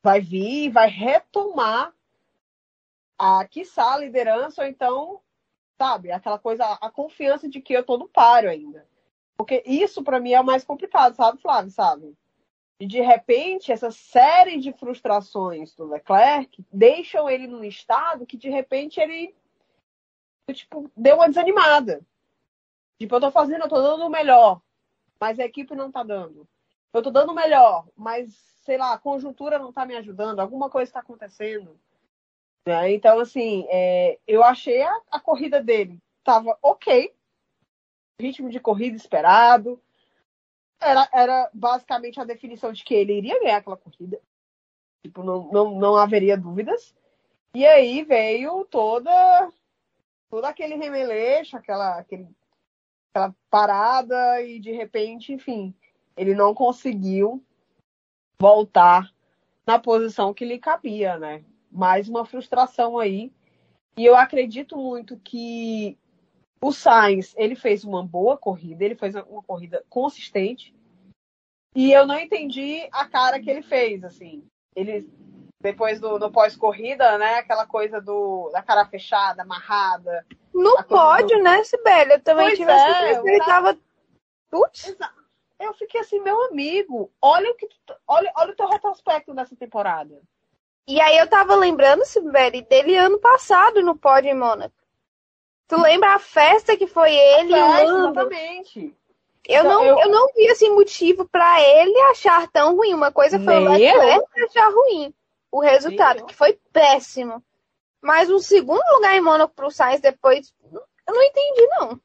[0.02, 1.92] vai vir, vai retomar
[3.18, 5.20] a, quiçá, a liderança, ou então,
[5.78, 8.86] sabe, aquela coisa, a confiança de que eu tô no páreo ainda.
[9.36, 12.14] Porque isso para mim é o mais complicado, sabe, Flávio, sabe?
[12.80, 18.48] E de repente, essa série de frustrações do Leclerc deixam ele num estado que de
[18.48, 19.34] repente ele
[20.52, 22.04] tipo, deu uma desanimada.
[22.98, 24.60] Tipo, eu tô fazendo, eu tô dando o melhor,
[25.20, 26.46] mas a equipe não tá dando.
[26.92, 30.70] Eu tô dando o melhor, mas, sei lá, a conjuntura não tá me ajudando, alguma
[30.70, 31.78] coisa está acontecendo.
[32.66, 32.92] Né?
[32.92, 37.14] Então, assim, é, eu achei a, a corrida dele tava ok,
[38.20, 39.80] ritmo de corrida esperado,
[40.84, 44.20] era, era basicamente a definição de que ele iria ganhar aquela corrida.
[45.02, 46.94] Tipo, não, não, não haveria dúvidas.
[47.54, 49.50] E aí veio toda
[50.34, 52.26] todo aquele remeleixo, aquela, aquele,
[53.08, 55.72] aquela parada, e de repente, enfim,
[56.16, 57.40] ele não conseguiu
[58.40, 59.12] voltar
[59.64, 61.44] na posição que lhe cabia, né?
[61.70, 63.32] Mais uma frustração aí.
[63.96, 65.96] E eu acredito muito que
[66.64, 70.74] o Sainz, ele fez uma boa corrida, ele fez uma corrida consistente.
[71.74, 74.42] E eu não entendi a cara que ele fez, assim.
[74.74, 75.06] Ele,
[75.60, 77.34] depois do, do pós-corrida, né?
[77.34, 80.24] Aquela coisa do, da cara fechada, amarrada.
[80.54, 82.12] No pódio, né, Sibeli?
[82.12, 83.28] Eu também Pois tive é, essa impressão.
[83.28, 83.78] Ele tava.
[84.50, 84.96] Putz,
[85.60, 89.54] Eu fiquei assim, meu amigo, olha o que tu- olha, olha o teu retrospecto dessa
[89.54, 90.18] temporada.
[90.88, 94.83] E aí eu tava lembrando, Sibeli, dele ano passado no pódio em Mônaco.
[95.68, 98.20] Tu lembra a festa que foi ele e o Festa, Lando?
[98.20, 98.94] exatamente.
[99.46, 100.10] Eu Então, não, eu- eu...
[100.10, 102.94] não vi assim motivo pra ele achar tão ruim.
[102.94, 105.12] Uma coisa foi o Nem Leclerc achar ruim
[105.52, 106.26] o resultado, Nem eu.
[106.26, 107.42] que foi péssimo.
[108.02, 112.00] Mas um segundo lugar em Mônaco pro Sainz depois, eu não entendi não.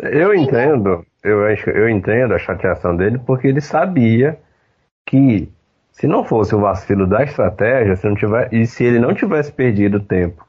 [0.00, 4.40] Eu entendo, eu, acho- eu entendo a chateação dele porque ele sabia
[5.06, 5.48] que
[5.92, 9.52] se não fosse o vacilo da estratégia, se não tiver, e se ele não tivesse
[9.52, 10.44] perdido tempo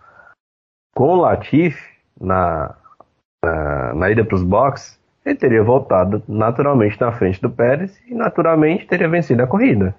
[0.95, 2.75] com o Latifi na,
[3.43, 8.13] na, na ida para os boxes, ele teria voltado naturalmente na frente do Pérez e
[8.13, 9.95] naturalmente teria vencido a corrida.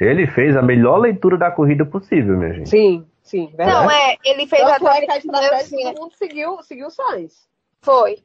[0.00, 2.68] Ele fez a melhor leitura da corrida possível, minha gente.
[2.68, 3.86] Sim, sim, verdade.
[3.86, 6.90] Não, é, ele fez Tanto é que a estratégia assim, todo mundo seguiu, seguiu o
[6.90, 7.48] Sainz.
[7.80, 8.24] Foi.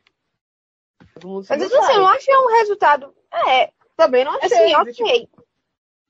[1.14, 3.14] Todo mundo Mas assim, eu não achei um resultado.
[3.48, 4.74] É, Também não achei.
[4.74, 5.30] assim, tipo, ok.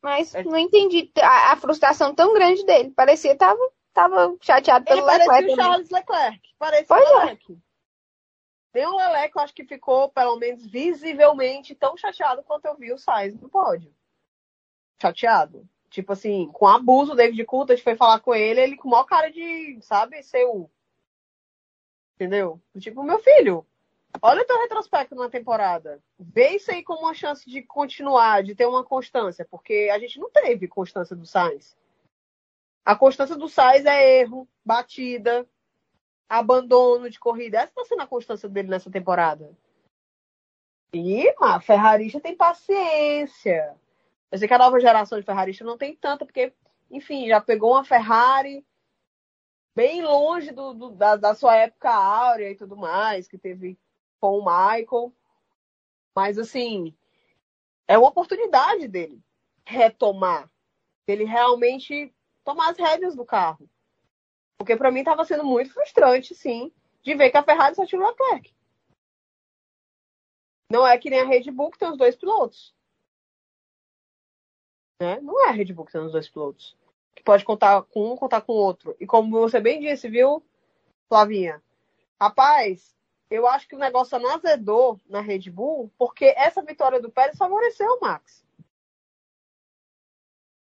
[0.01, 2.91] Mas É- não entendi a, a frustração tão grande dele.
[2.91, 3.59] Parecia que tava,
[3.99, 5.65] tava chateado Ele pelo parecia Leclerc o também.
[5.65, 6.55] Charles Leclerc.
[6.57, 7.15] Parecia Pois o é.
[7.17, 7.59] Leclerc.
[8.73, 12.93] Nem o Leclerc, eu acho que ficou, pelo menos visivelmente, tão chateado quanto eu vi
[12.93, 13.93] o Sainz no pódio.
[15.01, 15.67] Chateado.
[15.89, 19.05] Tipo assim, com abuso, o David Coulthard foi falar com ele, ele com o maior
[19.05, 20.69] cara de, sabe, ser o...
[22.15, 22.61] Entendeu?
[22.77, 23.65] Tipo, meu filho,
[24.21, 25.99] olha o teu retrospecto na temporada.
[26.19, 30.19] Vê isso aí como uma chance de continuar, de ter uma constância, porque a gente
[30.19, 31.75] não teve constância do Sainz.
[32.89, 35.47] A constância do Sainz é erro, batida,
[36.27, 37.59] abandono de corrida.
[37.59, 39.55] Essa está sendo a constância dele nessa temporada.
[40.91, 43.77] E a Ferrarista tem paciência.
[44.31, 46.51] Eu sei que a nova geração de Ferrarista não tem tanta, porque,
[46.89, 48.65] enfim, já pegou uma Ferrari
[49.75, 53.77] bem longe do, do- da, da sua época áurea e tudo mais, que teve
[54.19, 55.13] com o Michael.
[56.15, 56.95] Mas, assim,
[57.87, 59.21] é uma oportunidade dele
[59.63, 60.49] retomar.
[61.05, 62.11] Dele realmente
[62.49, 63.69] tomar as rédeas do carro.
[64.57, 68.01] Porque para mim estava sendo muito frustrante, sim, de ver que a Ferrari só tinha
[68.01, 68.51] o Leclerc.
[70.71, 72.73] Não é que nem a Red Bull que tem os dois pilotos.
[74.99, 75.19] Né?
[75.21, 76.75] Não é a Red Bull que tem os dois pilotos.
[77.15, 78.95] Que pode contar com um, contar com o outro.
[78.99, 80.43] E como você bem disse, viu,
[81.07, 81.61] Flavinha?
[82.19, 82.95] Rapaz,
[83.29, 87.37] eu acho que o negócio não azedou na Red Bull, porque essa vitória do Pérez
[87.37, 88.43] favoreceu o Max.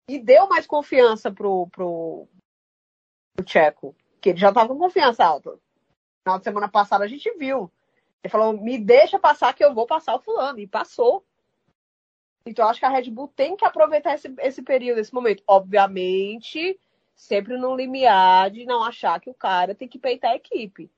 [0.08, 2.28] E deu mais confiança pro, pro,
[3.40, 5.60] o Tcheco, que ele já estava com confiança alta.
[6.26, 7.72] De semana passada a gente viu.
[8.24, 10.60] Ele falou: me deixa passar que eu vou passar o fulano.
[10.60, 11.24] E passou.
[12.48, 15.44] Então eu acho que a Red Bull tem que aproveitar esse, esse período, esse momento.
[15.48, 16.80] Obviamente,
[17.16, 20.92] sempre no limiar de não achar que o cara tem que peitar a equipe.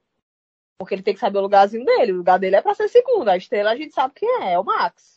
[0.78, 2.14] Porque ele tem que saber o lugarzinho dele.
[2.14, 3.28] O lugar dele é para ser segundo.
[3.28, 5.17] A estrela a gente sabe quem é, é o Max.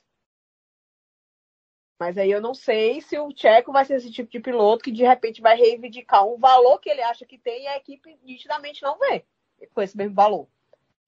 [2.00, 4.90] Mas aí eu não sei se o Tcheco vai ser esse tipo de piloto que
[4.90, 8.82] de repente vai reivindicar um valor que ele acha que tem e a equipe nitidamente
[8.82, 9.26] não vê
[9.74, 10.48] com esse mesmo valor.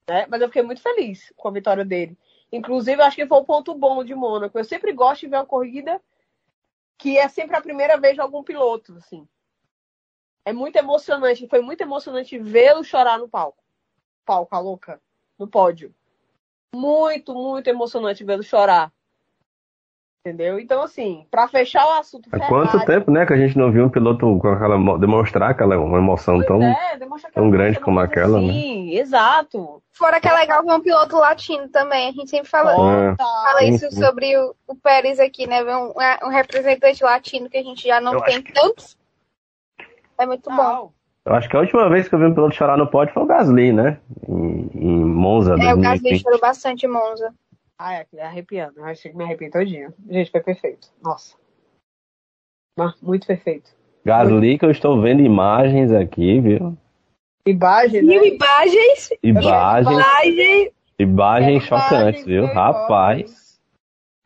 [0.07, 0.26] Né?
[0.28, 2.18] Mas eu fiquei muito feliz com a vitória dele.
[2.52, 4.59] Inclusive, acho que foi um ponto bom de Mônaco.
[4.59, 5.98] Eu sempre gosto de ver uma corrida
[6.98, 8.94] que é sempre a primeira vez de algum piloto.
[8.96, 9.26] Assim.
[10.44, 11.48] É muito emocionante.
[11.48, 13.64] Foi muito emocionante vê-lo chorar no palco.
[14.26, 15.00] Palco, a louca.
[15.38, 15.94] No pódio.
[16.74, 18.92] Muito, muito emocionante vê-lo chorar.
[20.24, 20.61] Entendeu?
[20.61, 22.28] Então, assim, para fechar o assunto.
[22.30, 24.96] Há Ferrari, quanto tempo, né, que a gente não viu um piloto com aquela mo-
[24.96, 26.96] demonstrar aquela uma emoção tão é,
[27.35, 28.52] tão grande como aquela, né?
[28.52, 29.82] Sim, exato.
[29.90, 32.08] Fora que é legal ver um piloto latino também.
[32.08, 33.16] A gente sempre fala, É.
[33.16, 34.00] fala isso sim.
[34.00, 35.64] sobre o, o Pérez aqui, né?
[35.64, 35.92] Ver um,
[36.24, 38.96] um representante latino que a gente já não Eu tem que- tantos.
[40.16, 40.56] É muito bom.
[40.56, 40.92] Total.
[41.26, 43.24] Eu acho que a última vez que eu vi um piloto chorar no pódio foi
[43.24, 43.98] o Gasly, né?
[44.28, 45.54] Em, em Monza.
[45.54, 46.22] É, o Gasly 2020.
[46.22, 47.35] chorou bastante em Monza.
[47.85, 48.79] Ah, é, é arrepiando.
[48.79, 49.92] Eu achei que me arrepiei todinho.
[50.09, 50.87] Gente, foi perfeito.
[51.03, 51.37] Nossa.
[53.03, 53.75] Muito perfeito.
[54.05, 56.79] Gasly que eu estou vendo imagens aqui, viu?
[57.45, 58.14] Imagem, né?
[58.14, 60.73] Mil imagens, Imagens, imagens.
[60.97, 62.45] imagens chocantes, viu?
[62.45, 63.61] imagens, Rapaz,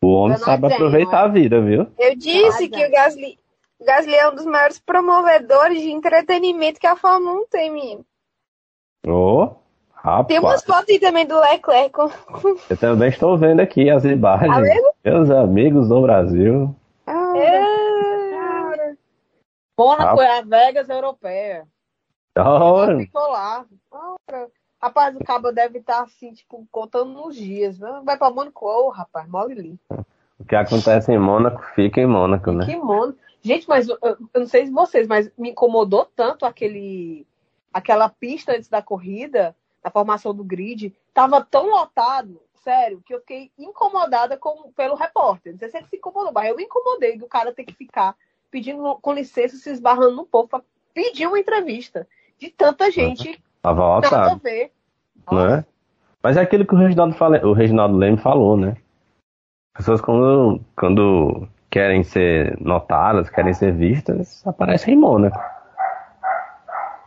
[0.05, 1.87] o homem sabe tenho, aproveitar a vida, viu?
[1.99, 3.39] Eu disse que o Gasly,
[3.81, 8.05] o Gasly é um dos maiores promovedores de entretenimento que a Fórmula 1 tem, menino.
[10.07, 11.99] Ô, Tem umas rapaz, fotos aí também do Leclerc.
[12.71, 14.61] eu também estou vendo aqui as Tá imagens.
[14.63, 14.93] vendo?
[15.05, 16.75] Meus amigos do Brasil.
[17.07, 18.95] É.
[19.79, 21.67] Mônaco é a Vegas europeia.
[22.39, 22.99] Hora.
[22.99, 23.65] ficou lá.
[23.91, 24.49] Ora.
[24.81, 27.79] Rapaz, o cabo deve estar assim, tipo, contando nos dias.
[27.79, 28.01] né?
[28.05, 29.81] Vai pra Mônaco, ô, rapaz, mole ali.
[30.39, 32.67] O que acontece em Mônaco fica em Mônaco, né?
[32.67, 33.17] Que mono.
[33.43, 37.27] Gente, mas eu, eu não sei se vocês, mas me incomodou tanto aquele,
[37.73, 43.21] aquela pista antes da corrida, a formação do grid, tava tão lotado, sério, que eu
[43.21, 45.53] fiquei incomodada com, pelo repórter.
[45.53, 48.17] Não sei se ele se incomodou, mas eu me incomodei do cara ter que ficar
[48.51, 52.09] pedindo com licença, se esbarrando no povo pra pedir uma entrevista.
[52.37, 54.73] De tanta gente, Tava nada a lotado, ver.
[55.31, 55.65] não é?
[56.21, 58.77] Mas é aquilo que o Reginaldo, fala, o Reginaldo Leme falou, né?
[59.73, 65.39] Pessoas quando, quando querem ser notadas, querem ser vistas, aparecem em Mônaco.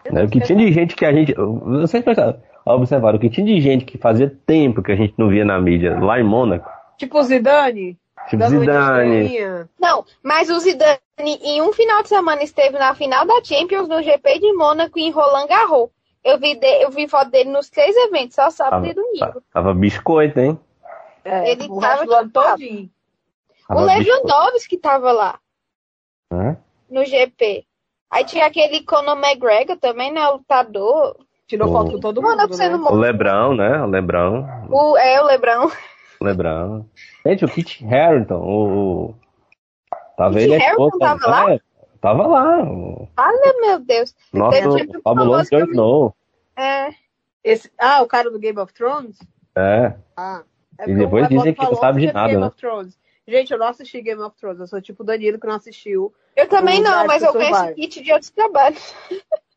[0.09, 0.23] Né?
[0.23, 1.33] O que tinha de gente que a gente.
[1.33, 5.29] Vocês pensaram, observaram, o que tinha de gente que fazia tempo que a gente não
[5.29, 6.69] via na mídia lá em Mônaco.
[6.97, 7.97] Tipo o Zidane.
[8.29, 9.29] Tipo Zidane.
[9.79, 14.01] Não, mas o Zidane em um final de semana esteve na final da Champions no
[14.03, 15.89] GP de Mônaco e em Roland Garros.
[16.23, 19.41] Eu vi, de- eu vi foto dele nos três eventos, só sábado Tava, e domingo.
[19.53, 20.59] tava biscoito, hein?
[21.23, 22.89] É, Ele o tava de todinho.
[23.67, 25.39] Tava o Lewandowski tava lá
[26.31, 26.57] né?
[26.89, 27.65] no GP.
[28.09, 30.27] Aí tinha aquele Conor McGregor também, né?
[30.27, 31.15] O lutador.
[31.49, 32.77] Tirou O- foto com todo mundo, você né?
[32.77, 33.81] no O Lebrão, né?
[33.81, 34.47] O Lebrão.
[34.69, 35.69] O, é, o Lebrão.
[36.21, 36.85] O Lebrão.
[37.25, 39.05] Gente, o Kit Harington, o.
[39.09, 39.15] o-
[40.15, 40.97] Tava Kit ele esposa.
[40.99, 41.53] tava lá?
[41.53, 41.59] É,
[41.99, 42.63] tava lá.
[42.63, 44.15] O Olha, meu Deus.
[44.31, 45.71] nosso Teve um fabuloso famoso Jon.
[45.71, 46.15] Snow.
[46.55, 46.89] É.
[47.43, 49.17] Esse, ah, o cara do Game of Thrones?
[49.55, 49.93] É.
[50.15, 50.43] Ah.
[50.77, 52.47] É E depois o dizem que não sabe de é nada, Game né?
[52.47, 52.97] of Thrones.
[53.27, 54.59] Gente, eu não assisti Game of Thrones.
[54.59, 56.13] Eu sou tipo o Danilo que não assistiu.
[56.35, 58.93] Eu também O não, mas eu conheço o Kit de outros trabalhos.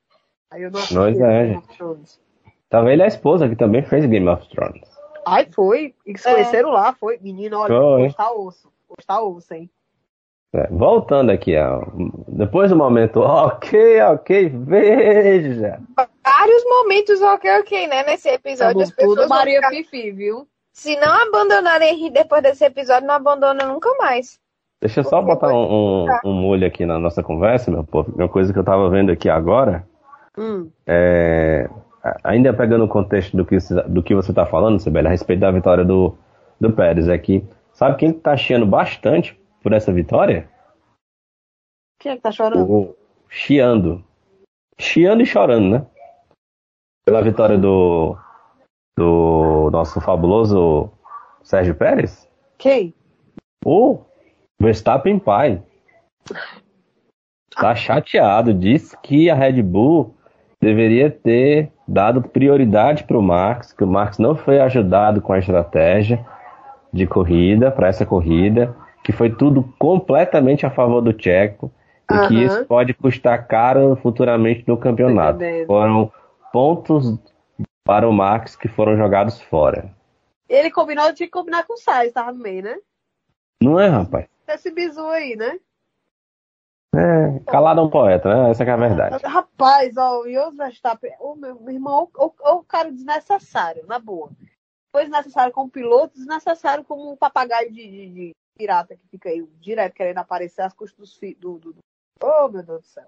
[0.52, 2.20] Aí eu não assisti Pois é, Game of Thrones.
[2.68, 4.82] Tava ele a esposa, que também fez Game of Thrones.
[5.26, 5.94] Ai, foi.
[6.06, 6.34] E se É.
[6.34, 7.18] conheceram lá, foi.
[7.22, 8.02] Menino, olha, Foi.
[8.04, 8.68] hoje tá osso.
[8.88, 9.70] Hoje tá osso, hein?
[10.54, 11.80] É, voltando aqui, ó,
[12.28, 15.80] depois do momento, ok, ok, veja.
[16.22, 18.02] Vários momentos ok, ok, né?
[18.04, 18.82] Nesse episódio.
[18.82, 20.46] Estamos As pessoas Maria ficar- Fifi, viu?
[20.74, 24.38] Se não abandonarem rir depois desse episódio, não abandona nunca mais.
[24.80, 28.12] Deixa eu só Porque botar um, um, um molho aqui na nossa conversa, meu povo.
[28.14, 29.86] Uma coisa que eu tava vendo aqui agora,
[30.36, 30.70] Hum.
[30.86, 31.68] é,
[32.24, 35.40] ainda pegando o contexto do que, você- do que você tá falando, Sibeli, a respeito
[35.40, 36.16] da vitória do,
[36.60, 37.44] do Pérez aqui.
[37.72, 40.48] Sabe quem tá chiando bastante por essa vitória?
[42.00, 42.70] Quem é que tá chorando?
[42.70, 42.96] O
[43.28, 44.04] Chiando.
[44.78, 45.86] Chiando e chorando, né?
[47.04, 48.16] Pela vitória do,
[48.96, 50.90] do nosso fabuloso
[51.42, 52.28] Sérgio Pérez.
[52.58, 52.94] Quem?
[53.64, 54.00] O
[54.60, 55.62] Verstappen pai.
[57.54, 58.54] Tá chateado.
[58.54, 60.14] Diz que a Red Bull
[60.62, 65.38] deveria ter dado prioridade para o Max, que o Max não foi ajudado com a
[65.40, 66.24] estratégia
[66.92, 71.72] de corrida, para essa corrida, que foi tudo completamente a favor do Checo
[72.08, 75.40] e que isso pode custar caro futuramente no campeonato.
[75.66, 76.12] Foram
[76.52, 77.18] pontos
[77.82, 79.90] para o Max que foram jogados fora.
[80.48, 82.76] Ele combinou, tinha que combinar com o Sainz, tava no meio, né?
[83.60, 84.26] Não é, rapaz?
[84.46, 85.58] Esse bizu aí, né?
[86.94, 88.50] É, calado é um poeta, né?
[88.50, 89.24] Essa que é a verdade.
[89.24, 93.98] Rapaz, ó, o Jos Verstappen, ô, meu, meu irmão, o, o, o cara desnecessário, na
[93.98, 94.30] boa.
[94.94, 99.42] Foi desnecessário como piloto, desnecessário como um papagaio de, de- de pirata que fica aí
[99.58, 101.40] direto querendo aparecer às custas dos filhos.
[101.40, 101.78] Do, do, do...
[102.22, 103.06] Oh, meu Deus do céu.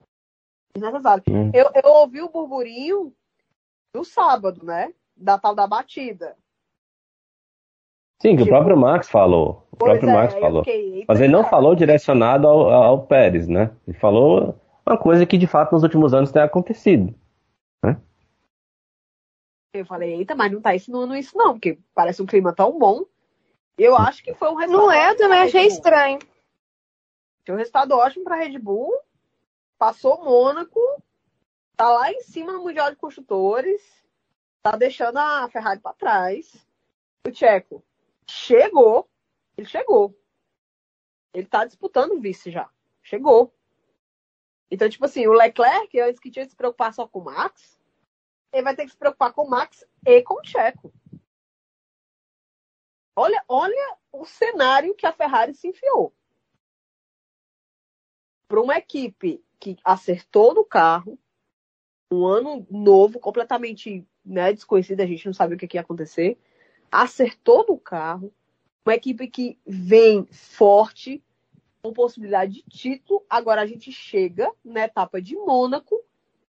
[0.74, 1.22] Desnecessário.
[1.28, 1.50] Hum.
[1.52, 3.12] Eu, eu ouvi o burburinho
[3.94, 4.94] do sábado, né?
[5.14, 6.36] Da tal da batida.
[8.20, 9.66] Sim, que o Tipo, próprio Max falou.
[9.72, 10.64] O Pois próprio é, Max falou.
[10.64, 13.70] fiquei, Mas ele não falou direcionado ao, ao Pérez, né?
[13.86, 17.14] Ele falou uma coisa que de fato nos últimos anos tem acontecido.
[19.74, 23.04] Eu falei, eita, mas não tá insinuando isso não, porque parece um clima tão bom.
[23.76, 26.20] Eu acho que foi um resultado Não é, eu também pra achei estranho.
[27.44, 28.96] Foi um resultado ótimo para Red Bull.
[29.76, 30.78] Passou Mônaco.
[31.76, 33.82] Tá lá em cima no Mundial de Construtores.
[34.62, 36.64] Tá deixando a Ferrari para trás.
[37.26, 37.82] O Tcheco
[38.28, 39.08] chegou.
[39.56, 40.18] Ele chegou.
[41.32, 42.68] Ele tá disputando o vice já.
[43.02, 43.54] Chegou.
[44.70, 47.78] Então, tipo assim, o Leclerc, antes que tinha que se preocupar só com o Max,
[48.52, 50.92] ele vai ter que se preocupar com o Max e com o Tcheco.
[53.16, 56.12] Olha, olha o cenário que a Ferrari se enfiou
[58.54, 61.18] para uma equipe que acertou no carro,
[62.08, 66.38] um ano novo, completamente né, desconhecido, a gente não sabia o que, que ia acontecer,
[66.94, 68.32] acertou no carro,
[68.86, 71.24] uma equipe que vem forte,
[71.82, 73.26] com possibilidade de título.
[73.28, 76.00] Agora a gente chega na etapa de Mônaco,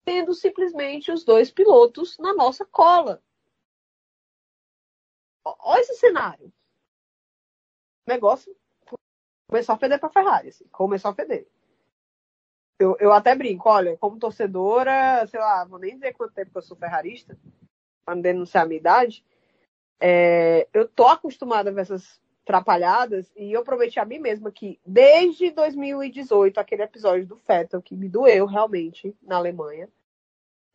[0.03, 3.21] tendo simplesmente os dois pilotos na nossa cola.
[5.45, 6.51] Olha esse cenário.
[8.07, 8.55] O negócio
[9.47, 10.49] começou a feder para a Ferrari.
[10.49, 11.47] Assim, começou a feder.
[12.79, 16.57] Eu, eu até brinco, olha, como torcedora, sei lá, vou nem dizer quanto tempo que
[16.57, 17.37] eu sou ferrarista,
[18.03, 19.23] para não denunciar a minha idade.
[20.03, 25.51] É, eu tô acostumada ver essas atrapalhadas e eu prometi a mim mesma que desde
[25.51, 29.87] 2018, aquele episódio do Vettel que me doeu realmente na Alemanha,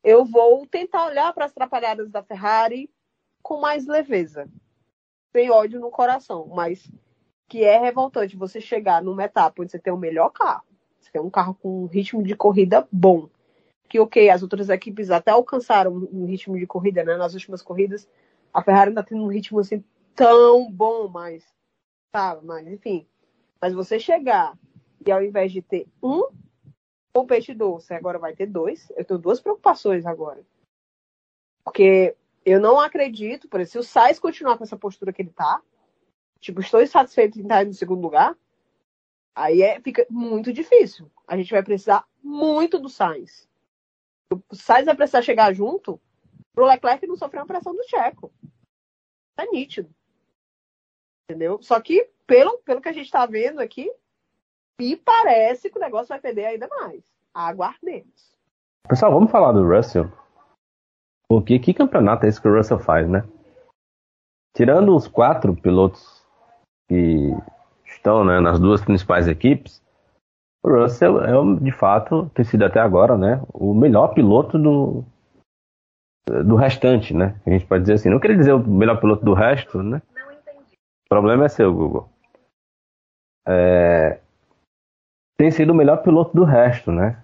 [0.02, 2.88] eu vou tentar olhar para as atrapalhadas da Ferrari
[3.42, 4.48] com mais leveza,
[5.32, 6.88] sem ódio no coração, mas
[7.48, 10.64] que é revoltante você chegar numa etapa onde você tem o melhor carro,
[11.00, 13.28] Você quer um carro com um ritmo de corrida bom.
[13.88, 17.16] Que, ok, as outras equipes até alcançaram um ritmo de corrida, né?
[17.16, 18.08] Nas últimas corridas,
[18.56, 19.84] a Ferrari ainda tem um ritmo assim
[20.14, 21.44] tão bom, mas.
[22.10, 23.06] Tá, mas enfim.
[23.60, 24.58] Mas você chegar
[25.04, 26.30] e ao invés de ter um
[27.12, 30.42] competidor, você agora vai ter dois, eu tenho duas preocupações agora.
[31.64, 35.32] Porque eu não acredito, por exemplo, se o Sainz continuar com essa postura que ele
[35.32, 35.60] tá,
[36.40, 38.34] tipo, estou insatisfeito em estar no segundo lugar,
[39.34, 41.10] aí é, fica muito difícil.
[41.26, 43.46] A gente vai precisar muito do Sainz.
[44.32, 46.00] O Sainz vai precisar chegar junto
[46.56, 48.32] pro Leclerc não sofrer uma pressão do Checo.
[49.38, 49.94] É nítido.
[51.28, 51.62] Entendeu?
[51.62, 53.92] Só que, pelo, pelo que a gente está vendo aqui,
[54.80, 57.04] me parece que o negócio vai perder ainda mais.
[57.34, 58.34] Aguardemos.
[58.88, 60.10] Pessoal, vamos falar do Russell.
[61.28, 63.22] Porque que campeonato é esse que o Russell faz, né?
[64.56, 66.24] Tirando os quatro pilotos
[66.88, 67.32] que
[67.84, 69.82] estão né, nas duas principais equipes,
[70.62, 75.04] o Russell é, de fato, tem sido até agora, né, o melhor piloto do,
[76.28, 77.36] do restante, né?
[77.46, 80.02] A gente pode dizer assim, não queria dizer o melhor piloto do resto, né?
[80.14, 80.74] Não entendi.
[81.04, 82.08] O problema é seu, Google.
[83.46, 84.18] É,
[85.38, 87.18] tem sido o melhor piloto do resto, né?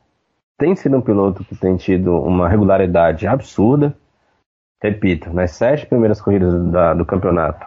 [0.56, 3.96] Tem sido um piloto que tem tido uma regularidade absurda.
[4.80, 7.66] Repito, nas sete primeiras corridas da, do campeonato,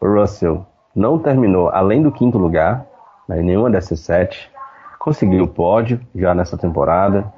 [0.00, 2.86] o Russell não terminou além do quinto lugar,
[3.28, 4.50] né, em nenhuma dessas sete.
[4.98, 7.30] Conseguiu o pódio já nessa temporada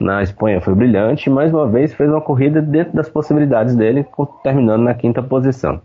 [0.00, 4.06] na Espanha foi brilhante e mais uma vez fez uma corrida dentro das possibilidades dele,
[4.42, 5.82] terminando na quinta posição.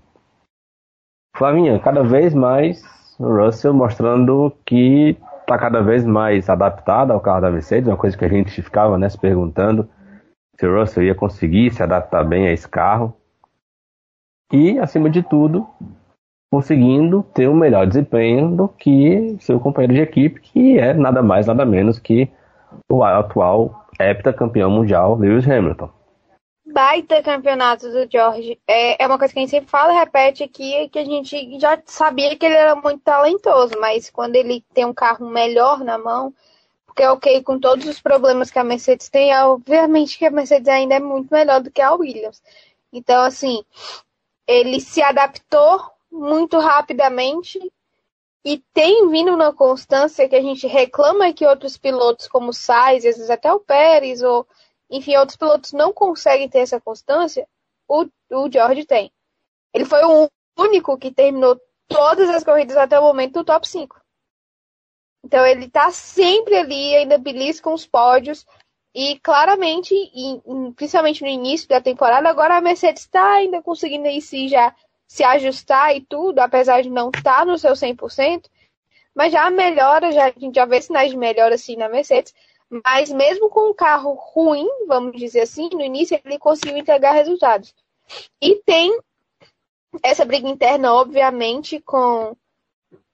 [1.35, 2.81] Flavinha, cada vez mais
[3.19, 8.23] Russell mostrando que está cada vez mais adaptado ao carro da Mercedes, uma coisa que
[8.23, 9.87] a gente ficava né, se perguntando
[10.57, 13.13] se o Russell ia conseguir se adaptar bem a esse carro.
[14.53, 15.67] E, acima de tudo,
[16.51, 21.47] conseguindo ter um melhor desempenho do que seu companheiro de equipe, que é nada mais,
[21.47, 22.29] nada menos que
[22.89, 25.89] o atual heptacampeão mundial Lewis Hamilton.
[26.65, 28.59] Baita campeonato do George.
[28.67, 31.59] É, é uma coisa que a gente sempre fala e repete aqui, que a gente
[31.59, 35.97] já sabia que ele era muito talentoso, mas quando ele tem um carro melhor na
[35.97, 36.33] mão,
[36.85, 40.67] porque é ok, com todos os problemas que a Mercedes tem, obviamente que a Mercedes
[40.67, 42.41] ainda é muito melhor do que a Williams.
[42.91, 43.63] Então, assim,
[44.47, 45.81] ele se adaptou
[46.11, 47.59] muito rapidamente
[48.45, 53.03] e tem vindo na constância que a gente reclama que outros pilotos, como o Sainz,
[53.03, 54.47] às vezes até o Pérez, ou
[54.87, 57.47] enfim, outros pilotos não conseguem ter essa constância,
[57.87, 59.11] o, o George tem.
[59.73, 60.29] Ele foi o
[60.59, 63.99] único que terminou todas as corridas até o momento do top 5.
[65.23, 68.45] Então ele tá sempre ali, ainda belisca os pódios.
[68.93, 70.39] E claramente, e,
[70.75, 74.73] principalmente no início da temporada, agora a Mercedes está ainda conseguindo aí se já
[75.07, 78.45] se ajustar e tudo, apesar de não estar tá no seu 100%,
[79.13, 82.33] mas já melhora, já, a gente já vê sinais de melhora assim na Mercedes,
[82.85, 87.73] mas mesmo com um carro ruim, vamos dizer assim, no início ele conseguiu entregar resultados.
[88.41, 88.99] E tem
[90.03, 92.35] essa briga interna, obviamente, com,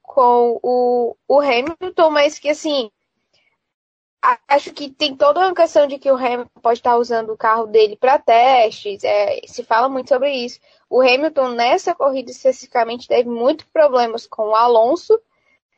[0.01, 2.89] com o, o Hamilton, mas que assim,
[4.47, 7.67] acho que tem toda uma questão de que o Hamilton pode estar usando o carro
[7.67, 10.59] dele para testes, é, se fala muito sobre isso.
[10.91, 15.17] O Hamilton, nessa corrida especificamente, teve muitos problemas com o Alonso,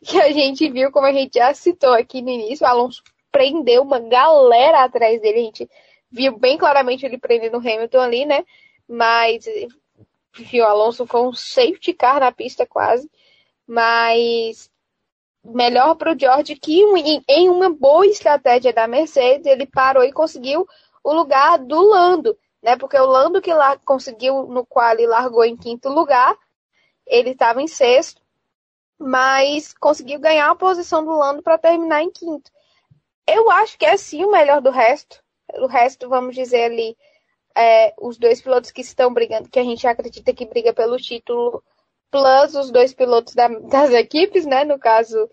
[0.04, 3.84] que a gente viu, como a gente já citou aqui no início, o Alonso prendeu
[3.84, 5.70] uma galera atrás dele, a gente
[6.12, 8.44] viu bem claramente ele prendendo o Hamilton ali, né?
[8.88, 13.08] Mas, o Alonso foi um safety car na pista quase.
[13.68, 14.68] Mas
[15.46, 16.82] melhor para o George que
[17.28, 20.68] em uma boa estratégia da Mercedes ele parou e conseguiu
[21.04, 22.78] o lugar do Lando, né?
[22.78, 26.36] Porque o Lando que lá conseguiu no qual ele largou em quinto lugar,
[27.06, 28.22] ele estava em sexto,
[28.98, 32.50] mas conseguiu ganhar a posição do Lando para terminar em quinto.
[33.28, 35.22] Eu acho que é sim o melhor do resto.
[35.56, 36.98] O resto, vamos dizer ali,
[37.56, 41.64] é, os dois pilotos que estão brigando, que a gente acredita que briga pelo título
[42.10, 44.64] plus os dois pilotos da, das equipes, né?
[44.64, 45.30] No caso,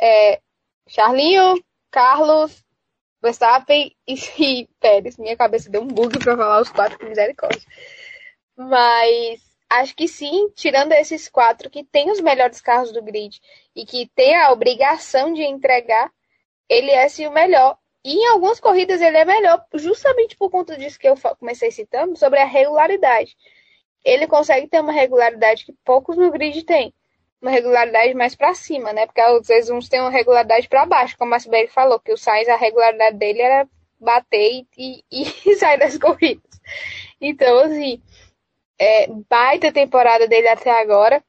[0.00, 0.40] é,
[0.86, 2.64] Charlinho, Carlos,
[3.22, 5.16] Verstappen e, e Pérez.
[5.16, 7.62] Minha cabeça deu um bug para falar os quatro com misericórdia.
[8.56, 9.40] Mas
[9.70, 13.40] acho que sim, tirando esses quatro que têm os melhores carros do grid
[13.74, 16.10] e que tem a obrigação de entregar,
[16.68, 17.78] ele é sim o melhor.
[18.04, 22.16] E em algumas corridas ele é melhor, justamente por conta disso que eu comecei citando,
[22.16, 23.36] sobre a regularidade
[24.04, 26.94] ele consegue ter uma regularidade que poucos no grid têm.
[27.40, 29.06] Uma regularidade mais para cima, né?
[29.06, 32.16] Porque às vezes uns têm uma regularidade para baixo, como a Sibeli falou, que o
[32.16, 33.68] Sainz, a regularidade dele era
[34.00, 36.60] bater e, e, e sair das corridas.
[37.20, 38.02] Então, assim,
[38.78, 41.22] é, baita temporada dele até agora.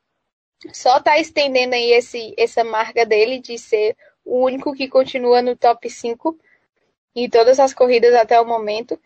[0.73, 3.95] Só tá estendendo aí esse, essa marca dele de ser
[4.25, 6.37] o único que continua no top 5
[7.15, 8.99] em todas as corridas até o momento.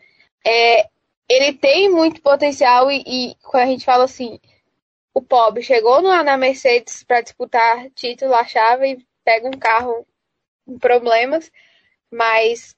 [0.44, 0.88] É,
[1.28, 4.38] ele tem muito potencial e, e, quando a gente fala assim,
[5.14, 10.04] o pobre chegou na Mercedes para disputar título, achava e pega um carro
[10.66, 11.50] com problemas,
[12.10, 12.76] mas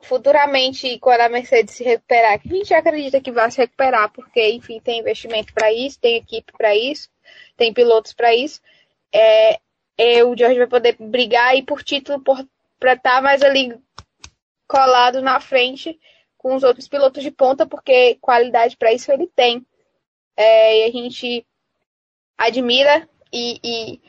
[0.00, 4.50] futuramente, quando a Mercedes se recuperar, que a gente acredita que vai se recuperar, porque,
[4.50, 7.08] enfim, tem investimento para isso, tem equipe para isso,
[7.56, 8.60] tem pilotos para isso,
[9.12, 9.60] é,
[9.98, 13.78] é, o George vai poder brigar aí por título para estar tá mais ali
[14.66, 15.98] colado na frente
[16.38, 19.64] com os outros pilotos de ponta, porque qualidade para isso ele tem.
[20.36, 21.46] É, e a gente
[22.38, 24.00] admira e, e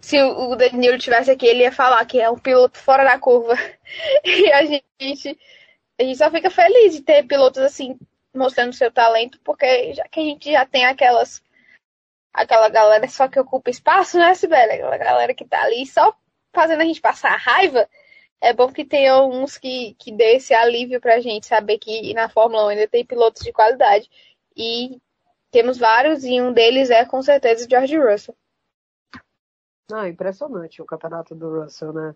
[0.00, 3.54] se o Danilo tivesse aqui, ele ia falar que é um piloto fora da curva.
[4.24, 5.38] e a gente,
[5.98, 7.98] a gente só fica feliz de ter pilotos assim
[8.34, 11.42] mostrando seu talento, porque já que a gente já tem aquelas
[12.32, 14.72] aquela galera só que ocupa espaço, né, Sibeli?
[14.72, 16.14] Aquela galera que tá ali só
[16.54, 17.88] fazendo a gente passar raiva.
[18.40, 22.28] É bom que tenha uns que, que dê esse alívio pra gente saber que na
[22.28, 24.10] Fórmula 1 ainda tem pilotos de qualidade.
[24.56, 24.98] E
[25.52, 28.34] temos vários, e um deles é com certeza George Russell.
[29.90, 32.14] Não, impressionante o campeonato do Russell, né?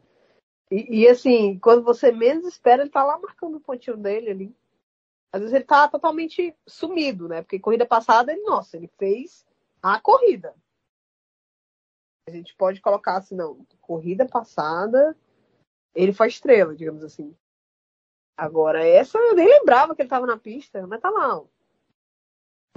[0.71, 4.57] E, e, assim, quando você menos espera, ele tá lá marcando o pontinho dele ali.
[5.31, 7.43] Às vezes ele tá totalmente sumido, né?
[7.43, 9.47] Porque corrida passada, ele, nossa, ele fez
[9.83, 10.55] a corrida.
[12.27, 15.17] A gente pode colocar assim, não, corrida passada,
[15.95, 17.37] ele foi estrela, digamos assim.
[18.37, 21.47] Agora, essa eu nem lembrava que ele tava na pista, mas tá lá, ó.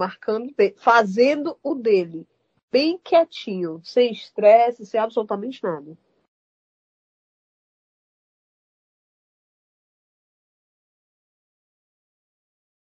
[0.00, 2.26] Marcando, fazendo o dele.
[2.72, 5.94] Bem quietinho, sem estresse, sem absolutamente nada.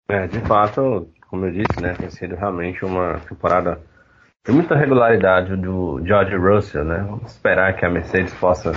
[0.09, 3.81] É, de fato, como eu disse, né, tem sido realmente uma temporada
[4.45, 6.97] de muita regularidade do George Russell, né?
[6.97, 8.73] Vamos esperar que a Mercedes possa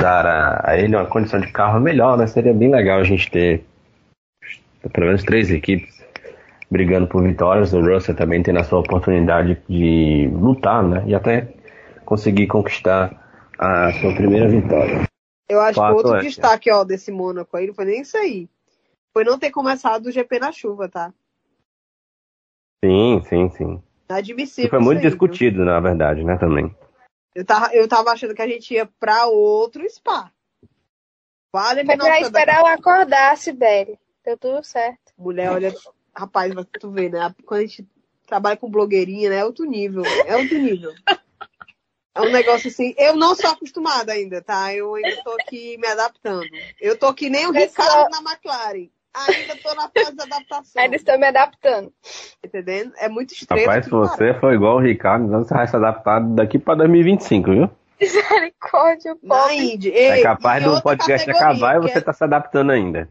[0.00, 2.26] dar a, a ele uma condição de carro melhor, né?
[2.26, 3.64] Seria bem legal a gente ter
[4.92, 5.93] pelo menos três equipes
[6.70, 11.04] brigando por vitórias, o Russell também tendo a sua oportunidade de lutar, né?
[11.06, 11.54] E até
[12.04, 15.08] conseguir conquistar a sua primeira vitória.
[15.48, 16.20] Eu acho que outro é.
[16.20, 18.48] destaque ó, desse Mônaco aí não foi nem isso aí.
[19.12, 21.12] Foi não ter começado o GP na chuva, tá?
[22.84, 23.82] Sim, sim, sim.
[24.08, 24.70] Admissível.
[24.70, 25.64] foi muito aí, discutido, viu?
[25.64, 26.74] na verdade, né, também.
[27.34, 30.30] Eu tava, eu tava achando que a gente ia pra outro spa.
[31.52, 33.98] Vale Foi pra esperar eu acordar, Sibeli.
[34.24, 35.12] Deu tudo certo.
[35.16, 35.72] Mulher, olha,
[36.16, 37.34] rapaz, tu vê, né?
[37.44, 37.86] Quando a gente
[38.26, 39.36] trabalha com blogueirinha, né?
[39.36, 40.02] É outro nível.
[40.26, 40.92] É outro nível.
[42.14, 42.94] É um negócio assim.
[42.96, 44.72] Eu não sou acostumada ainda, tá?
[44.74, 46.46] Eu ainda tô aqui me adaptando.
[46.80, 48.88] Eu tô que nem o Ricardo na McLaren.
[49.14, 50.82] Ainda tô na fase de adaptação.
[50.82, 51.92] Ainda estou me adaptando.
[52.44, 52.92] Entendendo?
[52.98, 53.66] É muito estranho.
[53.66, 57.50] Rapaz, se você for igual o Ricardo, então você vai se adaptar daqui para 2025,
[57.50, 57.70] viu?
[58.00, 59.96] Misericórdia, pobre.
[59.96, 63.08] É capaz do podcast acabar e você tá se adaptando ainda.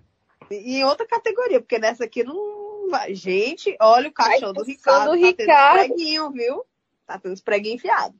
[0.51, 3.13] E em outra categoria, porque nessa aqui não vai.
[3.13, 5.11] Gente, olha o caixão Ai, do Ricardo.
[5.11, 5.79] Do tá Ricardo.
[5.79, 6.65] tendo preguinho, viu?
[7.05, 8.17] Tá tendo os preguinhos enfiados.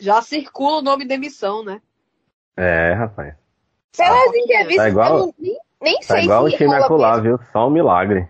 [0.00, 1.80] Já circula o nome de emissão, né?
[2.56, 3.34] É, rapaz.
[3.96, 7.38] Pelas entrevistas, tá igual, eu nem, nem tá sei igual se o time acolá, viu?
[7.52, 8.28] Só um milagre.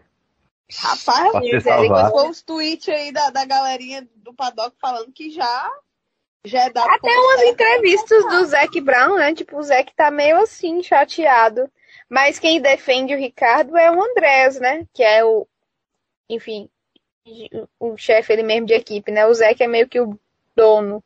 [0.73, 5.71] Rapaz, depois foi os tweets aí da, da galerinha do paddock falando que já,
[6.45, 9.35] já é dado Até umas entrevistas do Zac Brown, né?
[9.35, 11.71] Tipo, o Zac tá meio assim, chateado.
[12.09, 14.87] Mas quem defende o Ricardo é o Andrés, né?
[14.93, 15.47] Que é o,
[16.29, 16.69] enfim,
[17.79, 19.27] o chefe ele mesmo de equipe, né?
[19.27, 20.19] O Zac é meio que o
[20.55, 21.03] dono.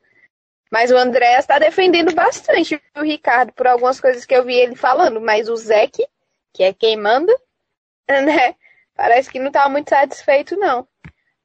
[0.70, 4.76] Mas o André está defendendo bastante o Ricardo por algumas coisas que eu vi ele
[4.76, 5.20] falando.
[5.20, 6.06] Mas o Zeke,
[6.52, 7.34] que é quem manda,
[8.08, 8.54] né?
[8.94, 10.86] Parece que não estava muito satisfeito, não.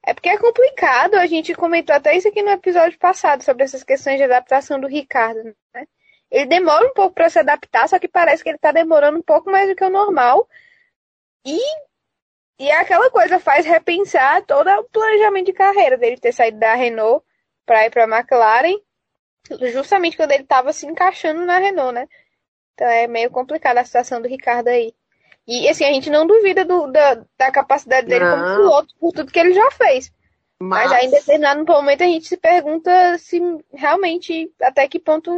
[0.06, 3.84] É porque é complicado, a gente comentou até isso aqui no episódio passado, sobre essas
[3.84, 5.88] questões de adaptação do Ricardo, né?
[6.34, 9.22] Ele demora um pouco para se adaptar, só que parece que ele está demorando um
[9.22, 10.50] pouco mais do que o normal.
[11.46, 11.60] E,
[12.60, 16.74] e é aquela coisa faz repensar todo o planejamento de carreira dele ter saído da
[16.74, 17.24] Renault
[17.66, 18.82] para ir para a McLaren
[19.72, 22.08] justamente quando ele estava se encaixando na Renault, né?
[22.74, 24.94] Então é meio complicada a situação do Ricardo aí.
[25.48, 28.32] E assim, a gente não duvida do, da, da capacidade dele não.
[28.32, 30.12] como piloto por tudo que ele já fez.
[30.60, 33.40] Mas, Mas aí, em determinado momento, a gente se pergunta se
[33.74, 35.32] realmente até que ponto.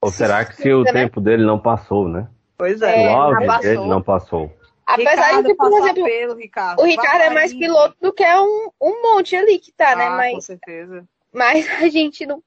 [0.00, 0.92] Ou será que se o né?
[0.92, 2.28] tempo dele não passou, né?
[2.56, 4.52] Pois é, o auge dele não passou.
[4.86, 6.80] Apesar Ricardo de que, por exemplo, pelo, Ricardo.
[6.80, 10.06] o Ricardo é mais piloto do que um, um monte ali que tá, né?
[10.06, 10.16] ah, né?
[10.16, 11.04] Mas, com certeza.
[11.32, 12.42] Mas a gente não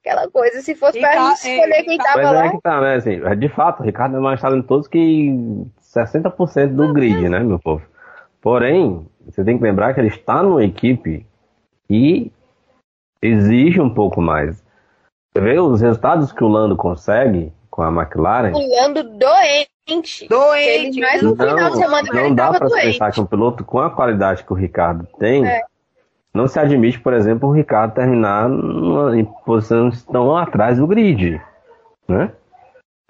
[0.00, 0.60] aquela coisa.
[0.62, 2.46] Se fosse para gente escolher é, quem tava Mas lá.
[2.46, 2.94] É que tá, né?
[2.94, 5.30] Assim, é de fato, o Ricardo é mais talentoso que
[5.82, 7.84] 60% do grid, né, meu povo?
[8.40, 11.26] Porém, você tem que lembrar que ele está numa equipe
[11.88, 12.32] e
[13.22, 14.64] exige um pouco mais.
[15.32, 18.52] Você vê os resultados que o Lando consegue com a McLaren?
[18.52, 20.28] O Lando doente.
[20.28, 20.98] Doente.
[20.98, 22.82] Ele, mais no Não, final de semana não ele dá para doente.
[22.92, 25.62] pensar que um piloto com a qualidade que o Ricardo tem, É.
[26.34, 31.40] não se admite, por exemplo, o Ricardo terminar numa, em posições tão atrás do grid.
[32.08, 32.32] Né?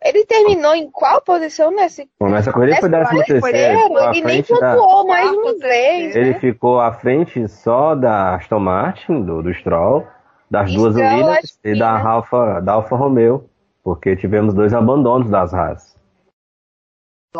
[0.02, 2.08] Ele terminou em qual posição nesse?
[2.18, 5.06] Bom, nessa corrida foi Décimo décimo terceiro, terceiro, ficou à ele nem frente da- pontuou
[5.06, 6.16] mais uma vez.
[6.16, 6.38] Ele né?
[6.38, 10.06] ficou à frente só da Aston Martin, do, do Stroll,
[10.50, 12.02] das duas Williams acho e da né?
[12.04, 13.48] Alfa, da Alfa Romeo,
[13.82, 15.96] porque tivemos dois abandonos das Haas.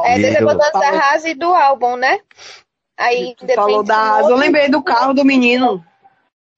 [0.04, 2.20] É, E teve a eu- mudança da Haas e do álbum, né?
[2.98, 4.30] Aí falou da asa.
[4.30, 5.82] Eu lembrei do carro do menino.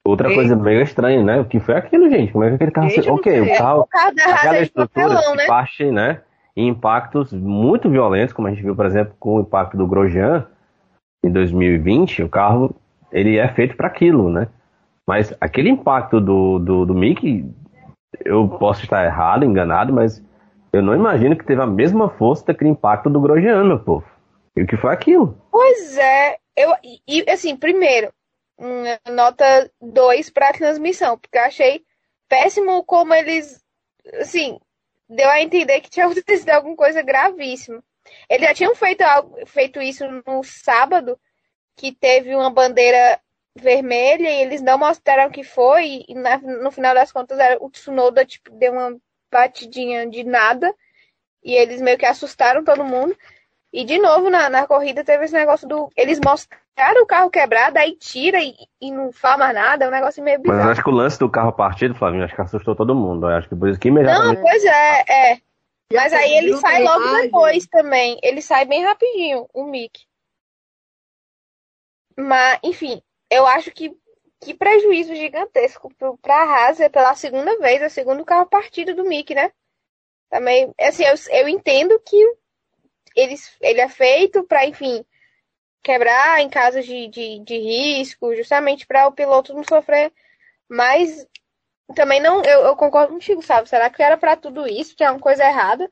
[0.04, 0.34] Outra Ei.
[0.34, 1.40] coisa mega estranha, né?
[1.40, 2.32] O que foi aquilo, gente?
[2.32, 2.88] Como é que aquele carro...
[3.14, 3.80] Ok, o carro...
[3.82, 5.46] O carro da Haas Aquela é de estrutura papelão, que né?
[5.46, 6.20] parte, né,
[6.56, 10.46] em impactos muito violentos, como a gente viu, por exemplo, com o impacto do Grosjean
[11.24, 12.74] em 2020, o carro
[13.12, 14.48] ele é feito para aquilo, né?
[15.06, 17.44] Mas aquele impacto do, do, do Mickey,
[18.24, 20.22] eu posso estar errado, enganado, mas
[20.72, 24.06] eu não imagino que teve a mesma força daquele impacto do Grosjean, meu povo.
[24.56, 25.38] E o que foi aquilo?
[25.50, 26.38] Pois é.
[26.56, 28.12] Eu, e, assim, primeiro,
[29.10, 31.82] nota 2 pra transmissão, porque eu achei
[32.28, 33.62] péssimo como eles,
[34.20, 34.58] assim,
[35.08, 37.82] deu a entender que tinha acontecido alguma coisa gravíssima.
[38.28, 41.18] Eles já tinham feito, algo, feito isso no sábado,
[41.76, 43.18] que teve uma bandeira
[43.56, 47.70] vermelha e eles não mostraram que foi, e na- no final das contas era- o
[47.70, 48.96] Tsunoda tipo, deu uma
[49.30, 50.74] batidinha de nada,
[51.44, 53.16] e eles meio que assustaram todo mundo.
[53.72, 55.90] E de novo na, na corrida teve esse negócio do.
[55.96, 59.90] Eles mostraram o carro quebrado, aí tira e, e não fala mais nada, é um
[59.90, 60.70] negócio meio Mas eu bizarro.
[60.72, 63.30] acho que o lance do carro partido, Flavinho, acho que assustou todo mundo.
[63.30, 64.40] Eu acho que por isso que Não, imediatamente.
[64.42, 65.40] pois é, é.
[65.90, 68.18] Mas aí ele sai logo depois também.
[68.22, 70.06] Ele sai bem rapidinho, o Mick.
[72.16, 73.02] Mas, enfim,
[73.32, 73.96] eu acho que
[74.40, 78.92] que prejuízo gigantesco pro, pra Haas é pela segunda vez, é o segundo carro partido
[78.92, 79.52] do Mick, né?
[80.28, 82.16] Também, assim, eu, eu entendo que
[83.14, 85.04] eles, ele é feito pra, enfim,
[85.82, 90.12] quebrar em casos de, de, de risco, justamente para o piloto não sofrer.
[90.68, 91.26] Mas
[91.94, 93.68] também não, eu, eu concordo contigo, sabe?
[93.68, 94.96] Será que era pra tudo isso?
[94.96, 95.90] Tinha uma coisa errada?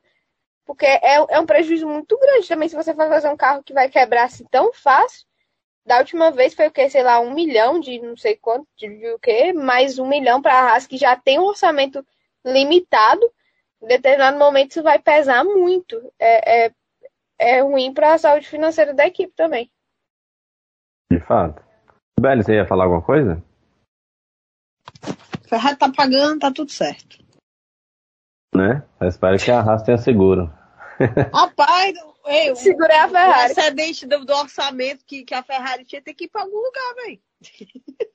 [0.64, 3.72] Porque é, é um prejuízo muito grande também se você for fazer um carro que
[3.74, 5.26] vai quebrar assim tão fácil.
[5.84, 8.88] Da última vez foi o que, sei lá, um milhão de não sei quanto, de,
[8.88, 12.04] de o quê, mais um milhão para a Haas, que já tem um orçamento
[12.44, 13.22] limitado.
[13.82, 15.96] Em determinado momento isso vai pesar muito.
[16.18, 16.74] É, é,
[17.38, 19.70] é ruim para a saúde financeira da equipe também.
[21.10, 21.62] De fato.
[22.20, 23.42] Belly, você ia falar alguma coisa?
[25.48, 27.18] Ferrari tá pagando, tá tudo certo.
[28.54, 28.86] Né?
[29.00, 30.52] Eu espero que a Haas tenha seguro.
[31.32, 31.94] Rapaz,
[32.26, 33.50] ei, o, Segurei a o Ferrari.
[33.52, 36.94] excedente do, do orçamento que, que a Ferrari tinha tem que ir pra algum lugar,
[37.04, 37.18] velho.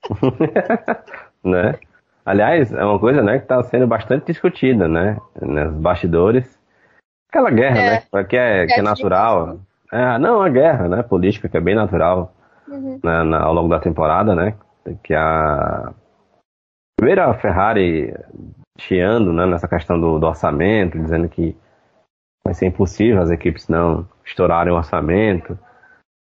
[1.43, 1.79] né?
[2.25, 5.17] Aliás, é uma coisa né, que está sendo bastante discutida, né?
[5.41, 6.59] Nos bastidores.
[7.29, 7.89] Aquela guerra, É.
[8.11, 8.23] né?
[8.23, 9.59] Que é, que é natural.
[9.91, 11.03] É, não, a guerra, né?
[11.03, 12.33] Política, que é bem natural
[12.67, 12.99] Uhum.
[13.03, 14.55] né, na- ao longo da temporada, né?
[15.03, 15.93] Que a.
[16.97, 18.11] Primeiro a Ferrari
[18.79, 21.55] chiando né, nessa questão do, do orçamento, dizendo que
[22.45, 25.57] vai ser impossível as equipes não estourarem o orçamento.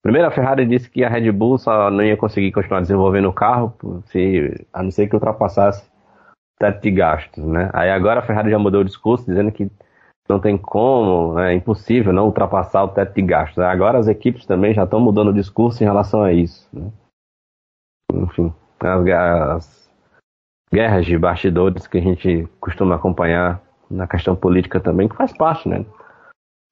[0.03, 3.33] Primeiro a Ferrari disse que a Red Bull só não ia conseguir continuar desenvolvendo o
[3.33, 3.73] carro
[4.07, 7.69] se, a não ser que ultrapassasse o teto de gastos, né?
[7.71, 9.71] Aí agora a Ferrari já mudou o discurso, dizendo que
[10.27, 13.59] não tem como, né, é impossível não ultrapassar o teto de gastos.
[13.59, 16.67] Agora as equipes também já estão mudando o discurso em relação a isso.
[16.73, 16.89] né?
[18.13, 19.89] Enfim, as, as
[20.73, 25.67] guerras de bastidores que a gente costuma acompanhar na questão política também, que faz parte,
[25.67, 25.85] né?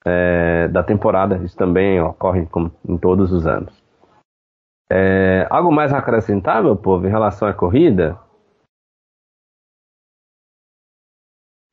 [0.06, 1.38] É, da temporada.
[1.38, 3.74] Isso também ocorre como em todos os anos.
[4.92, 8.20] É, algo mais a acrescentar, meu povo, em relação à corrida?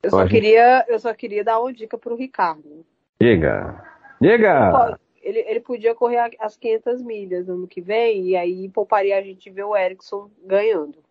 [0.03, 2.85] Eu só, queria, eu só queria dar uma dica pro Ricardo.
[3.21, 3.83] Diga!
[4.21, 4.99] Diga!
[5.21, 9.23] Ele, ele podia correr as 500 milhas no ano que vem e aí pouparia a
[9.23, 11.03] gente ver o Erickson ganhando.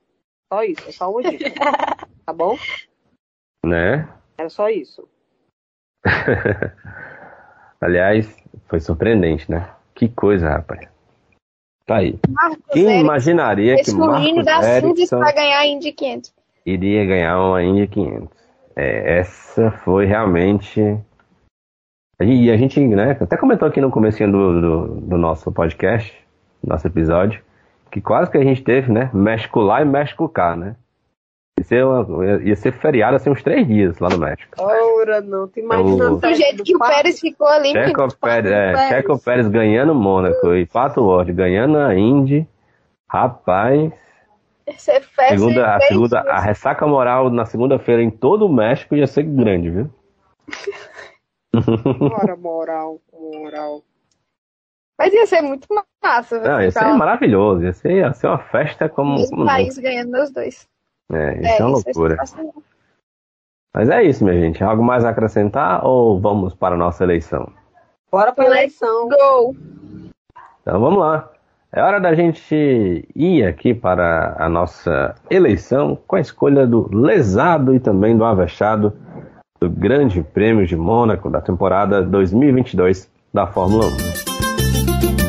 [0.54, 1.50] Só isso, é só uma dica.
[2.26, 2.56] tá bom?
[3.66, 4.08] Né?
[4.38, 5.10] Era só isso.
[7.86, 8.28] Aliás,
[8.68, 9.70] foi surpreendente, né?
[9.94, 10.90] Que coisa, rapaz.
[11.86, 12.18] Tá aí.
[12.28, 16.34] Marcos Quem imaginaria que Marcos da Ericsson vai ganhar a Indy 500.
[16.66, 18.30] iria ganhar uma Indy 500?
[18.76, 20.82] É, essa foi realmente...
[22.20, 26.12] E a gente, né, até comentou aqui no comecinho do, do, do nosso podcast,
[26.64, 27.44] nosso episódio,
[27.92, 30.76] que quase que a gente teve, né, México lá e México cá, né?
[31.58, 34.54] Ia ser, uma- ia ser feriado assim uns três dias lá no México.
[34.62, 37.72] Ora, não, tu imagina O- Do jeito que o Pérez ficou ali.
[37.72, 38.90] Checo Pérez, é, Pérez.
[38.90, 42.46] Checo Pérez ganhando o Mônaco e Pato Ward ganhando a Indy.
[43.08, 43.94] Rapaz,
[44.68, 49.08] Você fecha Segunda, a, segunda, a ressaca moral na segunda-feira em todo o México ia
[49.08, 49.90] ser grande, viu?
[52.00, 53.82] Bora, moral, moral.
[55.00, 55.68] Mas ia ser muito
[56.04, 56.40] massa.
[56.40, 57.64] Não, ia ser ficar maravilhoso.
[57.64, 59.30] Ia ser, ia ser uma festa o como.
[59.30, 60.68] como país ganhando nos dois.
[61.12, 62.18] É, isso é, uma isso loucura.
[62.18, 62.54] sensacional.
[63.74, 64.64] Mas é isso, minha gente.
[64.64, 67.52] Algo mais a acrescentar ou vamos para a nossa eleição?
[68.10, 69.10] Bora pra eleição.
[69.10, 69.56] Gol.
[70.62, 71.30] Então vamos lá.
[71.74, 77.76] É hora da gente ir aqui para a nossa eleição com a escolha do lesado
[77.76, 78.94] e também do avexado
[79.60, 85.25] do Grande Prêmio de Mônaco da temporada 2022 da Fórmula 1.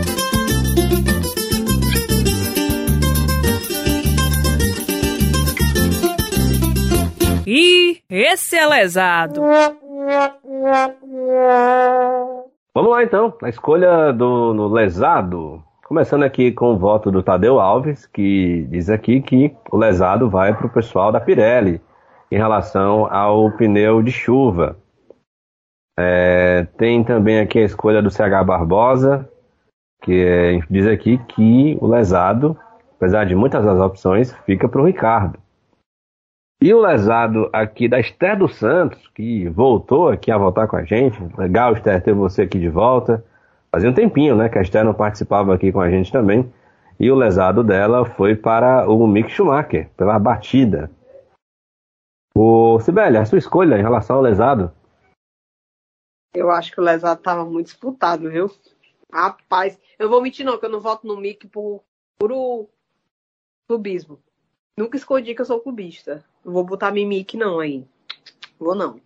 [8.09, 9.43] Esse é lesado.
[12.74, 15.62] Vamos lá então, a escolha do lesado.
[15.87, 20.53] Começando aqui com o voto do Tadeu Alves, que diz aqui que o lesado vai
[20.53, 21.80] para o pessoal da Pirelli
[22.30, 24.76] em relação ao pneu de chuva.
[25.99, 29.28] É, tem também aqui a escolha do CH Barbosa,
[30.03, 32.59] que é, diz aqui que o lesado,
[32.97, 35.39] apesar de muitas das opções, fica para o Ricardo.
[36.61, 40.85] E o lesado aqui da Esther dos Santos, que voltou aqui a voltar com a
[40.85, 41.19] gente.
[41.37, 43.25] Legal, Esther, ter você aqui de volta.
[43.71, 46.51] Fazia um tempinho, né, que a Esther não participava aqui com a gente também.
[46.99, 50.91] E o lesado dela foi para o Mick Schumacher, pela batida.
[52.35, 54.73] O Sibeli, a sua escolha em relação ao lesado?
[56.35, 58.51] Eu acho que o lesado tava muito disputado, viu?
[59.13, 61.83] Rapaz, eu vou mentir não, que eu não voto no Mickey por
[62.19, 62.69] puro
[63.69, 64.19] clubismo.
[64.79, 66.24] Nunca escondi que eu sou clubista.
[66.45, 67.87] Não vou botar mimique não aí.
[68.59, 69.01] Vou não.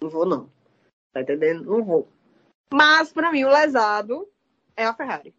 [0.00, 0.50] Não vou não.
[1.12, 1.64] Tá entendendo?
[1.64, 2.08] Não vou.
[2.72, 4.28] Mas pra mim o lesado
[4.76, 5.34] é a Ferrari.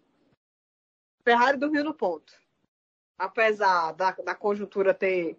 [1.24, 2.34] Ferrari dormiu no ponto.
[3.18, 5.38] Apesar da, da conjuntura ter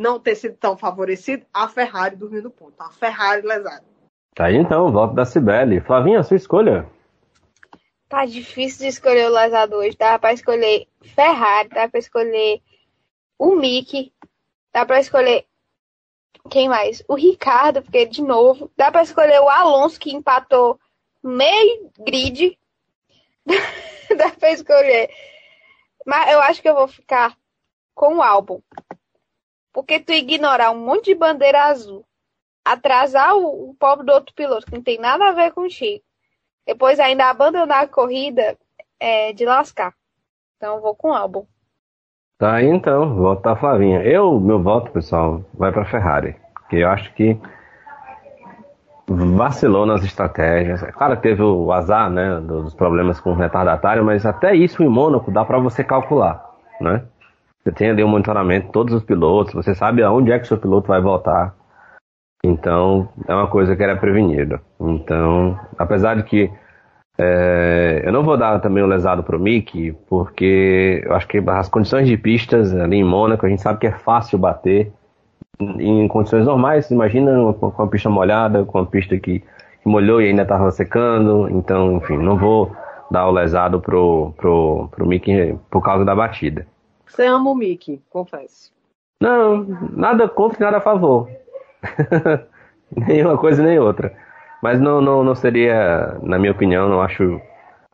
[0.00, 2.74] não ter sido tão favorecida, a Ferrari dormiu no ponto.
[2.80, 3.84] A Ferrari lesada.
[4.34, 5.80] Tá aí então, o voto da Sibeli.
[5.80, 6.88] Flavinha, a sua escolha?
[8.08, 9.96] Tá difícil de escolher o lesado hoje.
[9.96, 12.60] Dá pra escolher Ferrari, dá pra escolher
[13.40, 14.12] o Mickey,
[14.70, 15.46] dá pra escolher
[16.50, 17.02] quem mais?
[17.08, 20.78] O Ricardo, porque de novo, dá pra escolher o Alonso que empatou
[21.22, 22.58] meio grid.
[24.18, 25.08] dá pra escolher.
[26.04, 27.34] Mas eu acho que eu vou ficar
[27.94, 28.60] com o álbum.
[29.72, 32.04] Porque tu ignorar um monte de bandeira azul,
[32.62, 36.04] atrasar o, o pobre do outro piloto, que não tem nada a ver contigo,
[36.66, 38.58] depois ainda abandonar a corrida,
[38.98, 39.94] é de lascar.
[40.56, 41.46] Então eu vou com o álbum.
[42.40, 44.02] Tá aí então, voto da Flavinha.
[44.02, 46.34] Eu, meu voto, pessoal, vai para Ferrari.
[46.54, 47.38] Porque eu acho que
[49.06, 50.82] vacilou nas estratégias.
[50.82, 54.88] É Claro teve o azar, né, dos problemas com o retardatário, mas até isso em
[54.88, 56.42] Mônaco dá para você calcular,
[56.80, 57.02] né?
[57.62, 60.48] Você tem ali um monitoramento de todos os pilotos, você sabe aonde é que o
[60.48, 61.54] seu piloto vai voltar.
[62.42, 64.62] Então, é uma coisa que era prevenida.
[64.80, 66.50] Então, apesar de que
[67.22, 71.68] é, eu não vou dar também o lesado pro Mick, porque eu acho que as
[71.68, 74.90] condições de pistas ali em Mônaco, a gente sabe que é fácil bater.
[75.60, 80.22] Em condições normais, imagina com com a pista molhada, com a pista que, que molhou
[80.22, 81.46] e ainda estava secando.
[81.50, 82.74] Então, enfim, não vou
[83.10, 86.66] dar o lesado pro, pro, pro Mick por causa da batida.
[87.06, 88.72] Você ama o Mickey, confesso.
[89.20, 91.28] Não, nada contra e nada a favor.
[92.96, 94.16] nem uma coisa nem outra.
[94.62, 97.40] Mas não, não, não seria, na minha opinião, não acho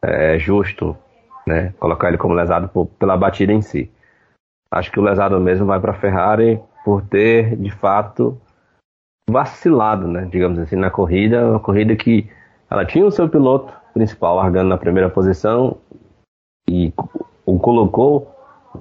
[0.02, 0.96] é, justo
[1.46, 3.90] né, colocar ele como lesado por- pela batida em si.
[4.70, 8.40] Acho que o lesado mesmo vai para a Ferrari por ter, de fato,
[9.30, 11.48] vacilado, né, digamos assim, na corrida.
[11.48, 12.28] Uma corrida que
[12.68, 15.78] ela tinha o seu piloto principal largando na primeira posição
[16.68, 16.92] e
[17.44, 18.32] o colocou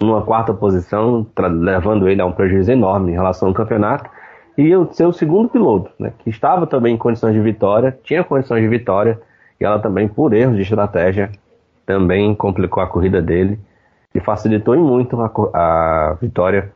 [0.01, 4.09] numa quarta posição, levando ele a um prejuízo enorme em relação ao campeonato.
[4.57, 8.61] E o seu segundo piloto, né, que estava também em condições de vitória, tinha condições
[8.61, 9.19] de vitória,
[9.59, 11.31] e ela também, por erros de estratégia,
[11.85, 13.59] também complicou a corrida dele
[14.13, 16.71] e facilitou muito a, a vitória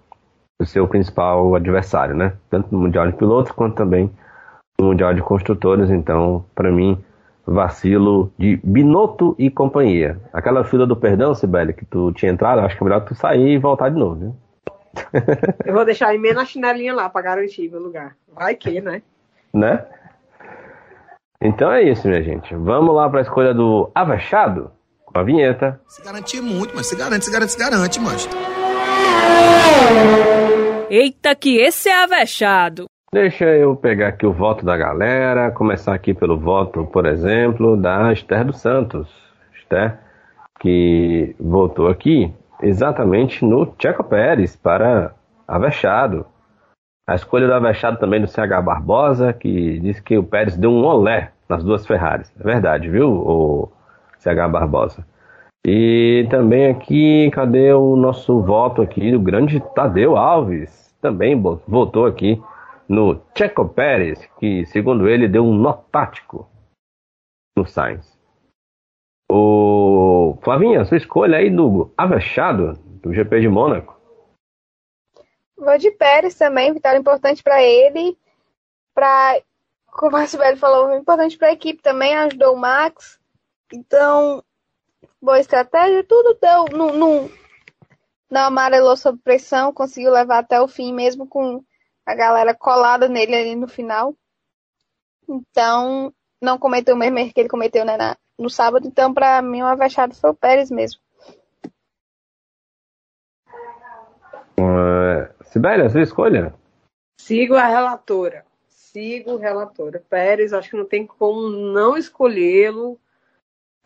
[0.59, 2.33] do seu principal adversário, né?
[2.49, 4.11] Tanto no Mundial de Pilotos quanto também
[4.79, 5.89] no Mundial de Construtores.
[5.89, 7.01] Então, para mim,
[7.45, 10.19] vacilo de Binotto e companhia.
[10.33, 13.53] Aquela fila do perdão, Sibeli, que tu tinha entrado, acho que é melhor tu sair
[13.53, 14.35] e voltar de novo, viu?
[15.65, 18.15] Eu vou deixar a emenda na chinelinha lá pra garantir meu lugar.
[18.27, 19.01] Vai que, né?
[19.53, 19.85] né?
[21.41, 22.53] Então é isso, minha gente.
[22.55, 24.71] Vamos lá para a escolha do Avachado
[25.05, 25.79] com a vinheta.
[25.87, 28.29] Se garantir muito, mas se garante, se garante, se garante, mas.
[30.89, 32.85] Eita, que esse é avexado.
[33.11, 38.13] Deixa eu pegar aqui o voto da galera, começar aqui pelo voto, por exemplo, da
[38.13, 39.09] Esther dos Santos.
[39.55, 39.97] Esther,
[40.59, 42.31] que votou aqui
[42.61, 45.13] exatamente no Checo Pérez para
[45.47, 46.25] Avechado.
[47.07, 50.85] A escolha do Avechado também do CH Barbosa, que disse que o Pérez deu um
[50.85, 52.31] olé nas duas Ferraris.
[52.39, 53.71] É verdade, viu, o
[54.19, 55.05] CH Barbosa?
[55.65, 60.95] E também aqui, cadê o nosso voto aqui do grande Tadeu Alves?
[61.01, 62.41] Também votou aqui
[62.87, 66.47] no Checo Pérez, que segundo ele deu um nó tático
[67.57, 68.18] no Sainz.
[69.31, 73.99] O Flavinha, sua escolha aí do Avechado, do GP de Mônaco.
[75.55, 78.17] Vou de Pérez também, vitória importante para ele,
[78.93, 79.41] para
[79.91, 83.19] como o Sibeli falou, importante para a equipe também, ajudou o Max.
[83.73, 84.43] Então,
[85.21, 87.29] boa estratégia, tudo deu, não, não,
[88.29, 91.63] não amarelou sob pressão, conseguiu levar até o fim, mesmo com
[92.05, 94.15] a galera colada nele ali no final.
[95.27, 98.87] Então, não cometeu o mesmo erro que ele cometeu né, na, no sábado.
[98.87, 101.01] Então, para mim, o avexado foi o Pérez mesmo.
[104.59, 106.53] Uh, Sibélia, sua escolha?
[107.19, 108.45] Sigo a relatora.
[108.67, 110.03] Sigo a relatora.
[110.09, 112.99] Pérez, acho que não tem como não escolhê-lo.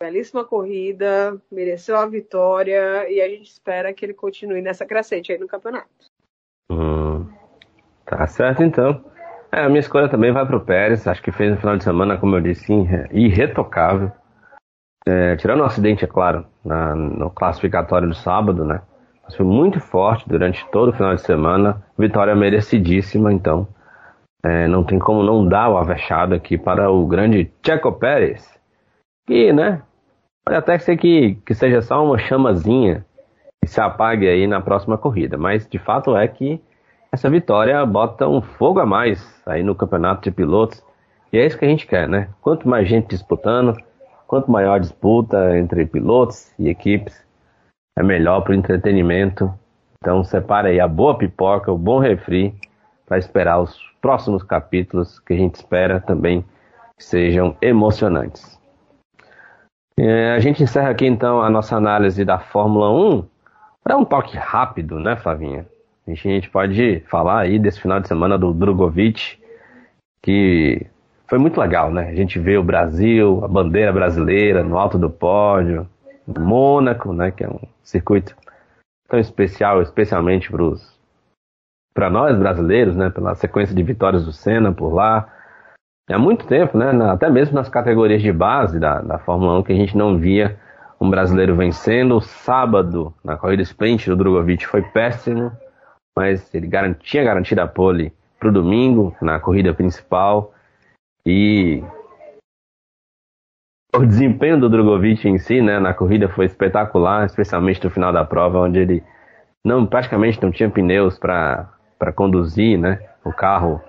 [0.00, 5.38] Belíssima corrida, mereceu a vitória e a gente espera que ele continue nessa crescente aí
[5.38, 5.88] no campeonato.
[6.70, 7.32] Hum,
[8.04, 9.04] tá certo então.
[9.54, 11.06] É, a minha escolha também vai para o Pérez.
[11.06, 12.72] Acho que fez um final de semana, como eu disse,
[13.12, 14.10] irretocável.
[15.06, 18.82] É, tirando o acidente, é claro, na, no classificatório do sábado, né?
[19.22, 21.84] Mas foi muito forte durante todo o final de semana.
[21.96, 23.68] Vitória merecidíssima, então.
[24.44, 28.58] É, não tem como não dar o avexado aqui para o grande Checo Pérez.
[29.24, 29.82] Que, né?
[30.44, 33.06] Pode até ser que, que seja só uma chamazinha
[33.62, 35.38] que se apague aí na próxima corrida.
[35.38, 36.60] Mas de fato é que
[37.14, 40.82] essa vitória bota um fogo a mais aí no campeonato de pilotos.
[41.32, 42.28] E é isso que a gente quer, né?
[42.42, 43.76] Quanto mais gente disputando,
[44.26, 47.24] quanto maior a disputa entre pilotos e equipes,
[47.96, 49.52] é melhor para o entretenimento.
[49.98, 52.52] Então separe aí a boa pipoca, o bom refri,
[53.06, 56.44] para esperar os próximos capítulos que a gente espera também
[56.98, 58.58] sejam emocionantes.
[59.96, 63.24] É, a gente encerra aqui então a nossa análise da Fórmula 1
[63.84, 65.64] para um toque rápido, né, Flavinha?
[66.06, 69.38] A gente, a gente pode falar aí desse final de semana do Drogovic,
[70.22, 70.86] que
[71.26, 72.08] foi muito legal, né?
[72.08, 75.88] A gente vê o Brasil, a bandeira brasileira no alto do pódio,
[76.26, 77.30] Mônaco, né?
[77.30, 78.36] Que é um circuito
[79.08, 80.50] tão especial, especialmente
[81.94, 83.08] para nós brasileiros, né?
[83.08, 85.28] Pela sequência de vitórias do Senna por lá.
[86.10, 86.90] Há muito tempo, né?
[87.10, 90.58] Até mesmo nas categorias de base da, da Fórmula 1 que a gente não via
[91.00, 92.16] um brasileiro vencendo.
[92.16, 95.50] O sábado, na corrida sprint do Drogovic, foi péssimo,
[96.16, 100.52] mas ele garantia garantido a pole para o domingo, na corrida principal.
[101.26, 101.82] E
[103.94, 108.24] o desempenho do Drogovic em si, né, na corrida foi espetacular, especialmente no final da
[108.24, 109.04] prova, onde ele
[109.64, 113.80] não praticamente não tinha pneus para conduzir, né, o carro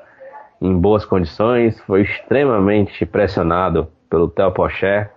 [0.61, 5.11] em boas condições, foi extremamente pressionado pelo Theo Pocher,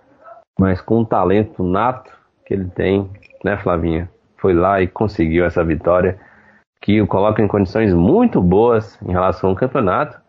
[0.59, 2.11] mas com um talento nato
[2.45, 3.09] que ele tem,
[3.43, 6.19] né, Flavinha, foi lá e conseguiu essa vitória
[6.81, 10.19] que o coloca em condições muito boas em relação ao campeonato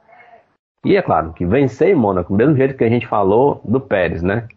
[0.85, 3.81] e é claro que vencer em Mônaco, do mesmo jeito que a gente falou do
[3.81, 4.49] Pérez, né?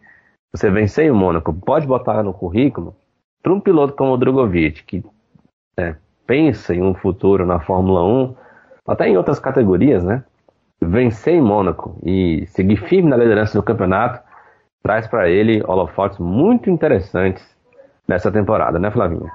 [0.54, 2.94] Você vencer em Mônaco, pode botar no currículo
[3.42, 5.04] para um piloto como o Drogovic, que
[5.78, 8.34] né, pensa em um futuro na Fórmula 1,
[8.86, 10.24] até em outras categorias, né?
[10.80, 14.22] Vencer em Mônaco e seguir firme na liderança do campeonato
[14.82, 17.44] traz para ele holofotes muito interessantes
[18.08, 19.30] nessa temporada, né, Flavinha?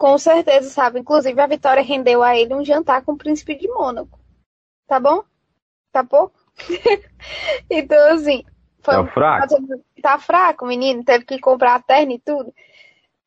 [0.00, 0.98] Com certeza, sabe?
[0.98, 4.18] Inclusive, a vitória rendeu a ele um jantar com o príncipe de Mônaco.
[4.86, 5.22] Tá bom?
[5.92, 6.40] Tá pouco?
[7.68, 8.42] então, assim.
[8.80, 9.54] Foi tá fraco?
[10.00, 11.04] Tá fraco, menino.
[11.04, 12.50] Teve que comprar a terna e tudo.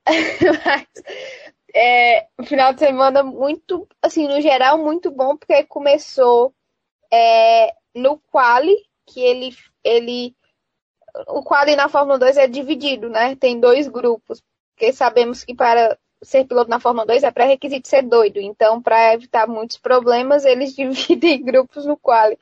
[0.65, 0.87] Mas,
[1.75, 6.55] é, final de semana muito, assim, no geral, muito bom, porque começou
[7.13, 10.35] é, no quali, que ele, ele.
[11.27, 13.35] O quali na Fórmula 2 é dividido, né?
[13.35, 14.41] Tem dois grupos.
[14.75, 18.39] Porque sabemos que para ser piloto na Fórmula 2 é pré-requisito ser doido.
[18.39, 22.37] Então, para evitar muitos problemas, eles dividem grupos no quali.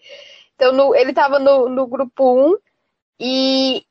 [0.56, 2.58] Então, no, ele estava no, no grupo 1
[3.20, 3.86] e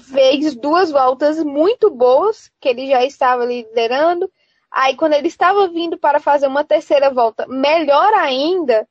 [0.00, 4.30] fez duas voltas muito boas, que ele já estava liderando.
[4.70, 8.88] Aí, quando ele estava vindo para fazer uma terceira volta, melhor ainda,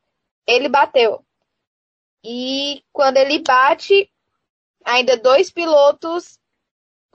[0.47, 1.23] ele bateu.
[2.23, 4.09] E quando ele bate,
[4.83, 6.39] ainda dois pilotos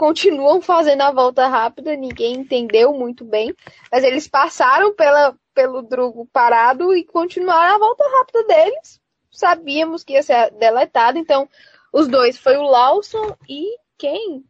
[0.00, 3.54] continuam fazendo a volta rápida, ninguém entendeu muito bem,
[3.92, 8.98] mas eles passaram pela, pelo Drugo parado e continuaram a volta rápida deles.
[9.30, 11.46] Sabíamos que ia ser deletado, então
[11.92, 14.42] os dois foi o Lawson e quem?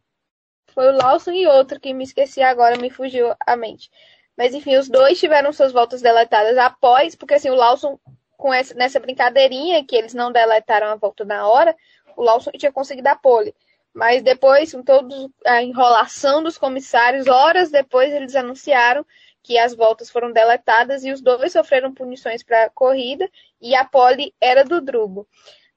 [0.73, 3.91] foi o Lawson e outro que me esqueci agora, me fugiu a mente.
[4.37, 7.99] Mas enfim, os dois tiveram suas voltas deletadas após, porque assim, o Lawson,
[8.37, 11.75] com essa, nessa brincadeirinha que eles não deletaram a volta na hora,
[12.15, 13.53] o Lawson tinha conseguido a pole.
[13.93, 15.13] Mas depois, com toda
[15.45, 19.05] a enrolação dos comissários, horas depois eles anunciaram
[19.43, 23.29] que as voltas foram deletadas e os dois sofreram punições para a corrida
[23.59, 25.27] e a pole era do Drugo.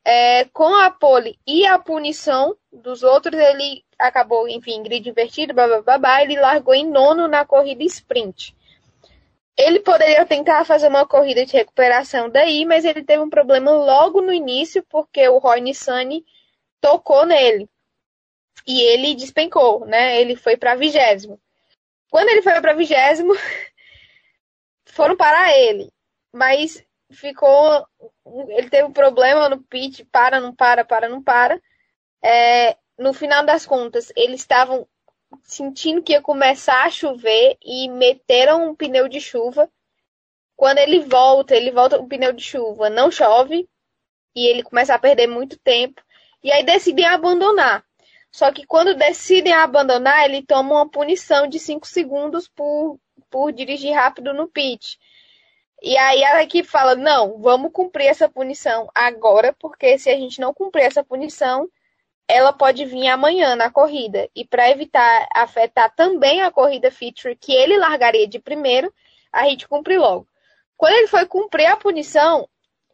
[0.05, 5.67] É, com a pole e a punição dos outros, ele acabou, enfim, grid invertido, blá,
[5.67, 8.55] blá, blá, blá, ele largou em nono na corrida sprint.
[9.57, 14.21] Ele poderia tentar fazer uma corrida de recuperação daí, mas ele teve um problema logo
[14.21, 16.25] no início, porque o Roy Nissani
[16.81, 17.71] tocou nele.
[18.67, 20.21] E ele despencou, né?
[20.21, 21.41] Ele foi para vigésimo.
[22.11, 23.35] Quando ele foi para vigésimo,
[24.87, 25.93] foram parar ele.
[26.33, 27.87] Mas ficou.
[28.49, 31.61] Ele teve um problema no pit, para, não para, para, não para.
[32.23, 34.87] É, no final das contas, eles estavam
[35.43, 39.71] sentindo que ia começar a chover e meteram um pneu de chuva.
[40.57, 43.69] Quando ele volta, ele volta com o pneu de chuva, não chove
[44.35, 46.03] e ele começa a perder muito tempo.
[46.43, 47.85] E aí decidem abandonar.
[48.35, 52.99] Só que quando decidem abandonar, ele toma uma punição de 5 segundos por,
[53.31, 54.99] por dirigir rápido no pit.
[55.81, 60.41] E aí a equipe fala: não, vamos cumprir essa punição agora, porque se a gente
[60.41, 61.69] não cumprir essa punição,
[62.27, 64.29] ela pode vir amanhã na corrida.
[64.35, 68.93] E para evitar afetar também a corrida feature que ele largaria de primeiro,
[69.33, 70.27] a gente cumpre logo.
[70.77, 72.49] Quando ele foi cumprir a punição,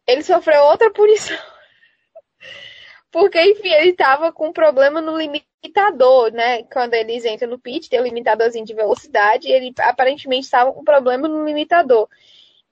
[0.05, 1.35] ele sofreu outra punição.
[3.11, 6.63] Porque, enfim, ele estava com um problema no limitador, né?
[6.63, 10.83] Quando eles entram no pit, tem o um limitadorzinho de velocidade, ele aparentemente estava com
[10.83, 12.07] problema no limitador.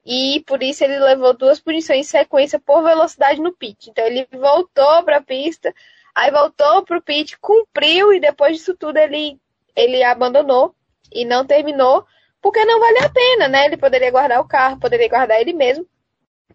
[0.05, 3.89] E por isso ele levou duas punições em sequência por velocidade no pit.
[3.89, 5.73] Então ele voltou para a pista,
[6.19, 9.39] Aí voltou pro pit, cumpriu e depois disso tudo ele,
[9.73, 10.75] ele abandonou
[11.09, 12.05] e não terminou,
[12.41, 13.65] porque não valia a pena, né?
[13.65, 15.87] Ele poderia guardar o carro, poderia guardar ele mesmo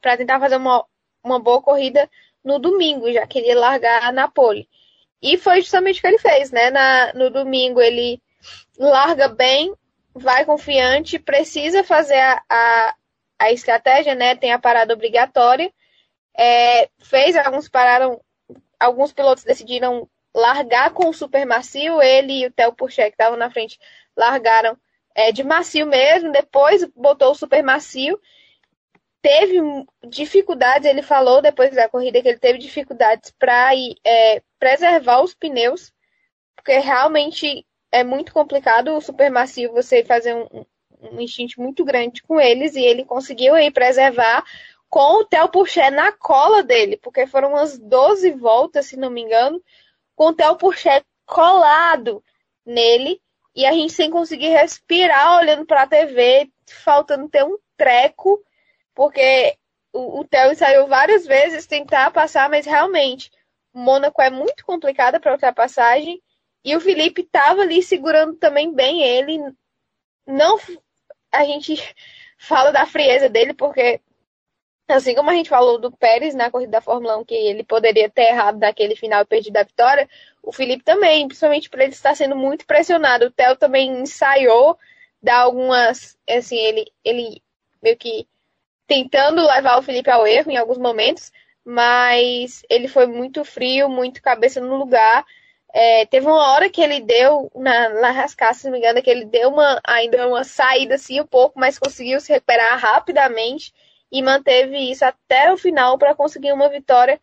[0.02, 0.84] para tentar fazer uma,
[1.24, 2.10] uma boa corrida
[2.44, 4.68] no domingo, já que ele ia largar na pole.
[5.22, 6.70] E foi justamente o que ele fez, né?
[6.70, 8.20] Na, no domingo ele
[8.78, 9.74] larga bem,
[10.14, 12.94] vai confiante, precisa fazer a, a,
[13.38, 14.36] a estratégia, né?
[14.36, 15.72] Tem a parada obrigatória.
[16.36, 18.20] É, fez, alguns pararam
[18.78, 23.38] alguns pilotos decidiram largar com o super macio, ele e o Theo Pourchaire, que estavam
[23.38, 23.78] na frente,
[24.16, 24.76] largaram
[25.14, 28.20] é, de macio mesmo, depois botou o super macio.
[29.24, 29.58] Teve
[30.06, 33.70] dificuldades, ele falou depois da corrida que ele teve dificuldades para
[34.04, 35.94] é, preservar os pneus,
[36.54, 40.66] porque realmente é muito complicado o super macio você fazer um,
[41.10, 44.44] um instinto muito grande com eles, e ele conseguiu aí preservar
[44.90, 49.22] com o Theo Pourchaire na cola dele, porque foram umas 12 voltas, se não me
[49.22, 49.58] engano,
[50.14, 52.22] com o Theo Pourchaire colado
[52.66, 53.22] nele
[53.56, 58.44] e a gente sem conseguir respirar olhando para a TV, faltando ter um treco,
[58.94, 59.56] porque
[59.92, 63.30] o, o Theo ensaiou várias vezes tentar passar, mas realmente
[63.72, 66.22] o Mônaco é muito complicada para ultrapassagem
[66.64, 69.38] e o Felipe estava ali segurando também bem ele.
[70.26, 70.58] Não
[71.32, 71.74] a gente
[72.38, 74.00] fala da frieza dele porque
[74.86, 78.10] Assim como a gente falou do Pérez na corrida da Fórmula 1, que ele poderia
[78.10, 80.08] ter errado naquele final e perdido a vitória,
[80.42, 83.26] o Felipe também, principalmente por ele estar sendo muito pressionado.
[83.26, 84.78] O Theo também ensaiou
[85.22, 86.18] dar algumas.
[86.28, 87.42] Assim, ele, ele
[87.82, 88.28] meio que
[88.86, 91.32] tentando levar o Felipe ao erro em alguns momentos,
[91.64, 95.24] mas ele foi muito frio, muito cabeça no lugar.
[95.72, 99.10] É, teve uma hora que ele deu, na, na rascaça, se não me engano, que
[99.10, 103.72] ele deu uma, ainda uma saída assim um pouco, mas conseguiu se recuperar rapidamente
[104.12, 107.20] e manteve isso até o final para conseguir uma vitória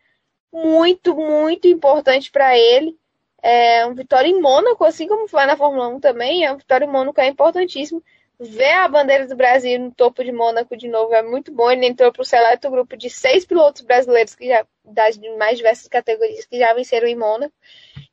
[0.52, 2.98] muito, muito importante para ele.
[3.42, 6.84] É uma vitória em Mônaco, assim como foi na Fórmula 1 também, é uma vitória
[6.84, 8.02] em Mônaco é importantíssimo.
[8.44, 11.70] Ver a bandeira do Brasil no topo de Mônaco de novo é muito bom.
[11.70, 15.86] Ele entrou para o seleto grupo de seis pilotos brasileiros que já, das mais diversas
[15.86, 17.54] categorias que já venceram em Mônaco.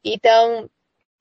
[0.03, 0.69] Então,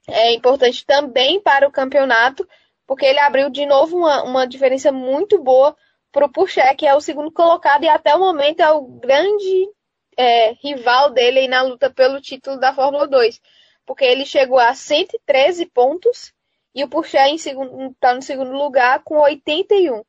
[0.06, 2.46] é importante também para o campeonato,
[2.86, 5.74] porque ele abriu de novo uma, uma diferença muito boa
[6.12, 9.70] para o Puché, que é o segundo colocado e até o momento é o grande
[10.18, 13.40] é, rival dele na luta pelo título da Fórmula 2.
[13.86, 16.34] Porque ele chegou a 113 pontos
[16.78, 20.04] e o Puché está no segundo lugar com 81.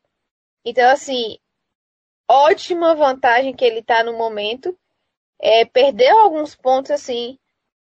[0.63, 1.39] Então, assim,
[2.29, 4.77] ótima vantagem que ele está no momento.
[5.39, 7.39] É, perdeu alguns pontos, assim,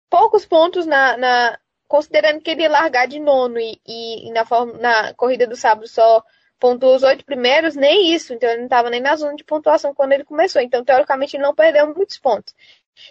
[0.08, 1.58] poucos pontos na, na,
[1.88, 4.46] considerando que ele ia largar de nono e, e na,
[4.78, 6.22] na corrida do sábado só
[6.60, 8.32] pontuou os oito primeiros, nem isso.
[8.32, 10.62] Então ele não estava nem na zona de pontuação quando ele começou.
[10.62, 12.54] Então, teoricamente, ele não perdeu muitos pontos.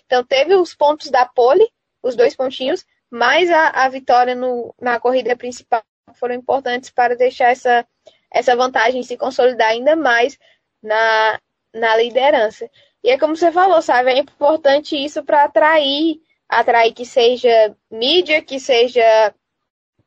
[0.05, 1.69] Então, teve os pontos da pole,
[2.01, 5.83] os dois pontinhos, mas a, a vitória no, na corrida principal
[6.13, 7.85] foram importantes para deixar essa,
[8.31, 10.37] essa vantagem se consolidar ainda mais
[10.81, 11.39] na,
[11.73, 12.69] na liderança.
[13.03, 14.11] E é como você falou, sabe?
[14.11, 19.33] É importante isso para atrair, atrair que seja mídia, que seja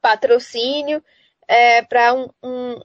[0.01, 1.03] patrocínio,
[1.49, 2.81] é, para um, um,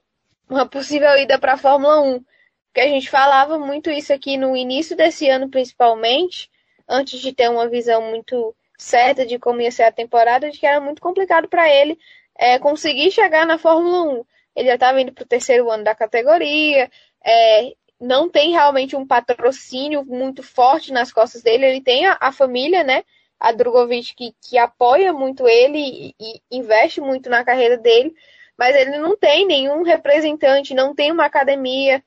[0.48, 2.24] uma possível ida para a Fórmula 1.
[2.66, 6.50] Porque a gente falava muito isso aqui no início desse ano, principalmente,
[6.88, 10.66] antes de ter uma visão muito certa de como ia ser a temporada, de que
[10.66, 11.98] era muito complicado para ele
[12.38, 14.24] é, conseguir chegar na Fórmula 1.
[14.54, 16.88] Ele já estava indo para o terceiro ano da categoria,
[17.24, 21.66] é, não tem realmente um patrocínio muito forte nas costas dele.
[21.66, 23.02] Ele tem a, a família, né?
[23.40, 28.14] A Drogovic, que, que apoia muito ele e, e, investe muito na carreira dele,
[28.56, 32.02] mas ele não tem nenhum representante, não tem uma academia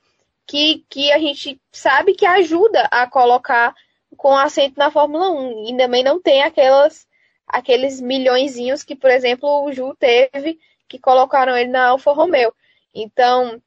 [0.45, 3.73] que, que a gente sabe que ajuda a colocar
[4.17, 5.69] com assento na Fórmula 1.
[5.69, 7.07] E também não tem aquelas,
[7.47, 12.53] aqueles milhõeszinhos que, por exemplo, o Ju teve, que colocaram ele na Alfa Romeo.
[12.93, 13.61] Então,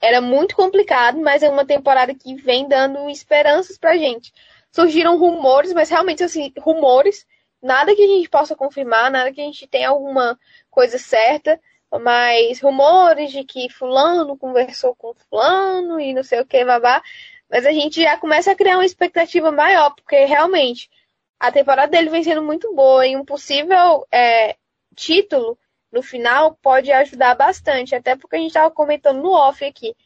[0.00, 4.32] era muito complicado, mas é uma temporada que vem dando esperanças pra gente.
[4.70, 7.26] Surgiram rumores, mas realmente, assim, rumores,
[7.62, 10.38] nada que a gente possa confirmar, nada que a gente tenha alguma
[10.70, 11.60] coisa certa,
[11.98, 17.02] mas rumores de que fulano conversou com fulano e não sei o que, babá.
[17.50, 20.88] Mas a gente já começa a criar uma expectativa maior, porque realmente
[21.38, 24.56] a temporada dele vem sendo muito boa e um possível é,
[24.94, 25.58] título
[25.90, 29.96] no final pode ajudar bastante, até porque a gente estava comentando no off aqui.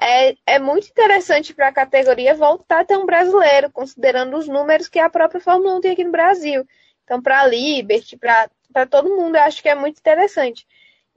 [0.00, 4.88] É, é muito interessante para a categoria voltar a ter um brasileiro, considerando os números
[4.88, 6.66] que a própria Fórmula 1 tem aqui no Brasil.
[7.04, 10.66] Então, para a Liberty, para todo mundo, eu acho que é muito interessante.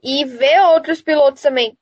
[0.02, 1.76] E ver outros pilotos também.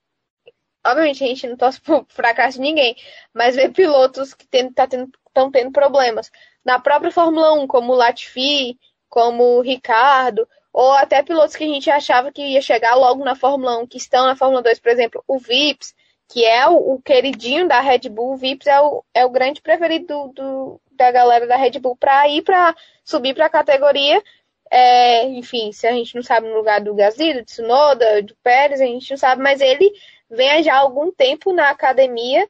[0.87, 2.97] Obviamente, a gente não torce por fracasso de ninguém,
[3.32, 5.11] mas ver pilotos que estão tá tendo,
[5.53, 6.30] tendo problemas.
[6.64, 8.78] Na própria Fórmula 1, como o Latifi,
[9.09, 13.37] como o Ricardo, ou até pilotos que a gente achava que ia chegar logo na
[13.37, 15.95] Fórmula 1, que estão na Fórmula 2, por exemplo, o Vips,
[16.28, 19.61] que é o, o queridinho da Red Bull, o Vips é o, é o grande
[19.62, 22.74] preferido do, do da galera da Red Bull para ir para
[23.05, 24.22] subir para a categoria.
[24.70, 28.80] É, enfim, se a gente não sabe no lugar do Gasly, do Tsunoda, do Pérez,
[28.80, 29.93] a gente não sabe, mas ele
[30.35, 32.49] vem já há algum tempo na academia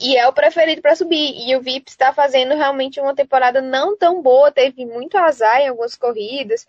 [0.00, 1.48] e é o preferido para subir.
[1.48, 5.68] E o Vips está fazendo realmente uma temporada não tão boa, teve muito azar em
[5.68, 6.66] algumas corridas.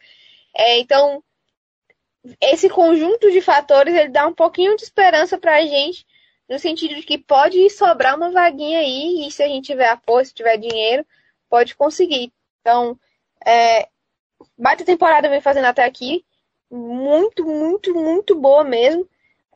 [0.56, 1.24] É, então,
[2.42, 6.06] esse conjunto de fatores ele dá um pouquinho de esperança para a gente,
[6.50, 10.26] no sentido de que pode sobrar uma vaguinha aí, e se a gente tiver apoio,
[10.26, 11.06] se tiver dinheiro,
[11.50, 12.32] pode conseguir.
[12.62, 13.00] Então,
[13.46, 13.88] é,
[14.58, 16.26] baita temporada vem fazendo até aqui,
[16.70, 19.08] muito, muito, muito boa mesmo.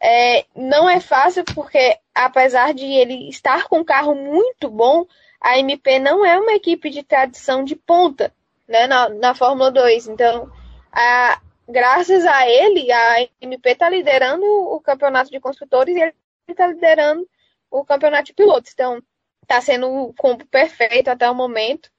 [0.01, 5.05] É, não é fácil porque, apesar de ele estar com um carro muito bom,
[5.41, 8.33] a MP não é uma equipe de tradição de ponta
[8.67, 10.07] né, na, na Fórmula 2.
[10.07, 10.51] Então,
[10.91, 16.13] a, graças a ele, a MP está liderando o campeonato de construtores e ele
[16.47, 17.27] está liderando
[17.69, 18.71] o campeonato de pilotos.
[18.73, 19.01] Então,
[19.41, 21.89] está sendo o combo perfeito até o momento.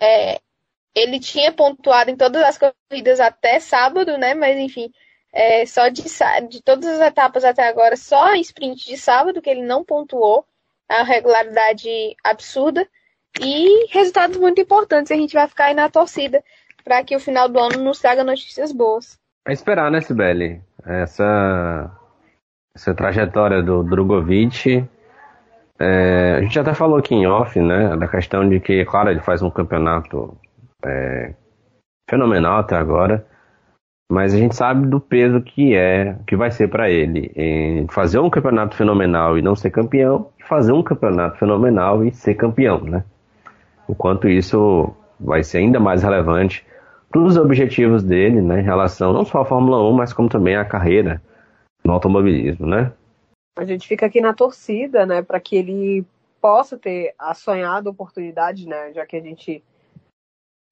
[0.00, 0.40] É,
[0.94, 4.34] ele tinha pontuado em todas as corridas até sábado, né?
[4.34, 4.90] Mas enfim,
[5.32, 6.02] é, só de,
[6.48, 10.44] de todas as etapas até agora, só em sprint de sábado que ele não pontuou.
[10.88, 12.86] A regularidade absurda.
[13.40, 15.10] E resultados muito importantes.
[15.10, 16.42] A gente vai ficar aí na torcida
[16.84, 19.18] para que o final do ano nos traga notícias boas.
[19.46, 20.62] É esperar, né, Sibeli?
[20.84, 21.90] Essa,
[22.74, 24.88] essa trajetória do Drogovic.
[25.78, 29.20] É, a gente até falou aqui em off, né, da questão de que, claro, ele
[29.20, 30.38] faz um campeonato
[30.84, 31.34] é,
[32.08, 33.26] fenomenal até agora,
[34.10, 38.18] mas a gente sabe do peso que é, que vai ser para ele em fazer
[38.18, 42.80] um campeonato fenomenal e não ser campeão, e fazer um campeonato fenomenal e ser campeão,
[42.80, 43.04] né?
[43.88, 46.64] O quanto isso vai ser ainda mais relevante
[47.14, 50.64] os objetivos dele, né, em relação não só à Fórmula 1, mas como também à
[50.64, 51.22] carreira
[51.84, 52.92] no automobilismo, né?
[53.56, 56.04] A gente fica aqui na torcida, né, para que ele
[56.40, 59.62] possa ter a sonhada oportunidade, né, já que a gente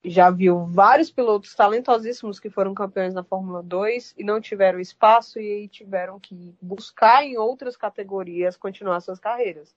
[0.05, 5.41] já viu vários pilotos talentosíssimos que foram campeões na Fórmula 2 e não tiveram espaço
[5.41, 9.75] e tiveram que buscar em outras categorias continuar suas carreiras.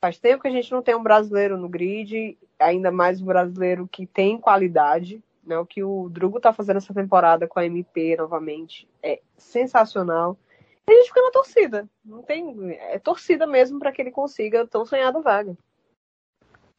[0.00, 3.88] Faz tempo que a gente não tem um brasileiro no grid, ainda mais um brasileiro
[3.90, 5.58] que tem qualidade, né?
[5.58, 10.38] O que o Drugo tá fazendo essa temporada com a MP novamente é sensacional.
[10.86, 11.88] E a gente fica na torcida.
[12.04, 12.72] Não tem.
[12.72, 15.56] É torcida mesmo para que ele consiga tão sonhada vaga.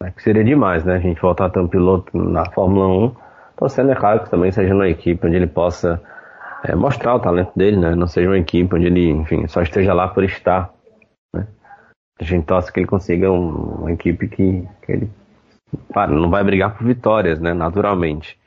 [0.04, 0.96] É que seria demais, né?
[0.96, 3.16] A gente voltar a ter um piloto na Fórmula 1.
[3.58, 6.02] Torcendo, é claro, que também seja uma equipe onde ele possa
[6.64, 7.96] é, mostrar o talento dele, né?
[7.96, 10.74] Não seja uma equipe onde ele, enfim, só esteja lá por estar.
[11.34, 11.48] Né?
[12.20, 13.50] A gente torce que ele consiga um,
[13.80, 15.10] uma equipe que, que ele
[15.94, 17.54] para, não vai brigar por vitórias, né?
[17.54, 18.38] Naturalmente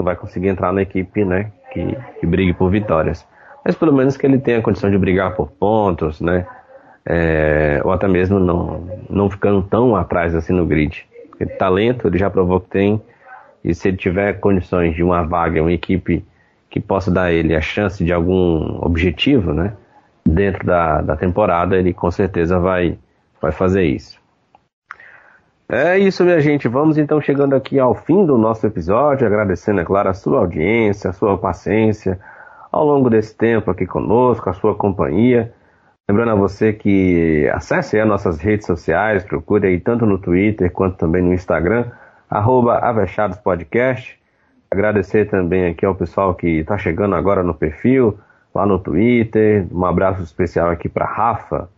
[0.00, 1.52] não vai conseguir entrar na equipe, né?
[1.72, 3.26] Que, que brigue por vitórias.
[3.64, 6.46] Mas pelo menos que ele tenha a condição de brigar por pontos, né?
[7.04, 11.06] É, ou até mesmo não, não ficando tão atrás assim no grid.
[11.30, 13.00] Porque talento ele já provou que tem,
[13.64, 16.24] e se ele tiver condições de uma vaga, uma equipe
[16.70, 19.72] que possa dar ele a chance de algum objetivo, né?
[20.24, 22.98] Dentro da, da temporada, ele com certeza vai,
[23.40, 24.18] vai fazer isso.
[25.70, 26.66] É isso, minha gente.
[26.66, 31.10] Vamos então chegando aqui ao fim do nosso episódio, agradecendo, é claro, a sua audiência,
[31.10, 32.18] a sua paciência
[32.72, 35.52] ao longo desse tempo aqui conosco, a sua companhia.
[36.10, 40.96] Lembrando a você que acesse as nossas redes sociais, procure aí tanto no Twitter quanto
[40.96, 41.90] também no Instagram,
[42.30, 44.18] arroba Avechados Podcast.
[44.70, 48.18] Agradecer também aqui ao pessoal que está chegando agora no perfil,
[48.54, 49.66] lá no Twitter.
[49.70, 51.68] Um abraço especial aqui para Rafa,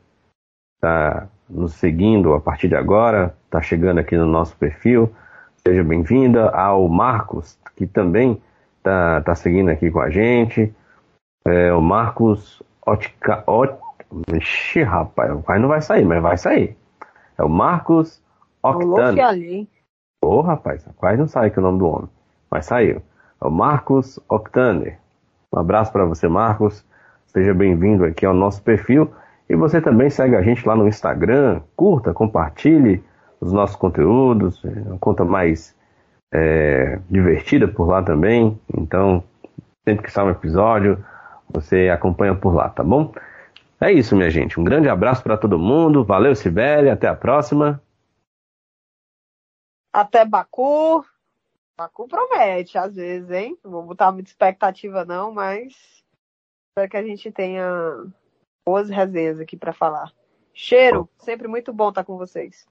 [0.81, 5.13] tá nos seguindo a partir de agora, está chegando aqui no nosso perfil.
[5.57, 8.41] Seja bem-vinda ao Marcos, que também
[8.79, 10.73] está tá seguindo aqui com a gente.
[11.45, 13.90] É, o Marcos Otica, Ot...
[14.33, 15.31] Ixi, rapaz,
[15.61, 16.77] não vai sair, mas vai sair.
[17.39, 18.23] É o Marcos
[18.63, 19.69] Octane.
[20.23, 22.09] Ô, oh, rapaz, quase não sai aqui o nome do homem,
[22.51, 23.03] mas saiu.
[23.43, 24.97] É o Marcos Octane.
[25.53, 26.85] Um abraço para você, Marcos.
[27.27, 29.11] Seja bem-vindo aqui ao nosso perfil.
[29.49, 33.03] E você também segue a gente lá no Instagram, curta, compartilhe
[33.41, 35.75] os nossos conteúdos, é uma conta mais
[36.33, 38.61] é, divertida por lá também.
[38.77, 39.25] Então,
[39.85, 41.03] sempre que sai um episódio,
[41.53, 43.13] você acompanha por lá, tá bom?
[43.81, 44.61] É isso, minha gente.
[44.61, 46.05] Um grande abraço para todo mundo.
[46.05, 46.91] Valeu, Sibeli.
[46.91, 47.83] Até a próxima.
[49.93, 51.05] Até Baku.
[51.79, 53.57] Baku promete, às vezes, hein?
[53.65, 56.05] Não vou botar muita expectativa, não, mas
[56.69, 57.65] espero que a gente tenha
[58.67, 60.13] boas resenhas aqui para falar.
[60.53, 62.67] Cheiro, sempre muito bom estar com vocês.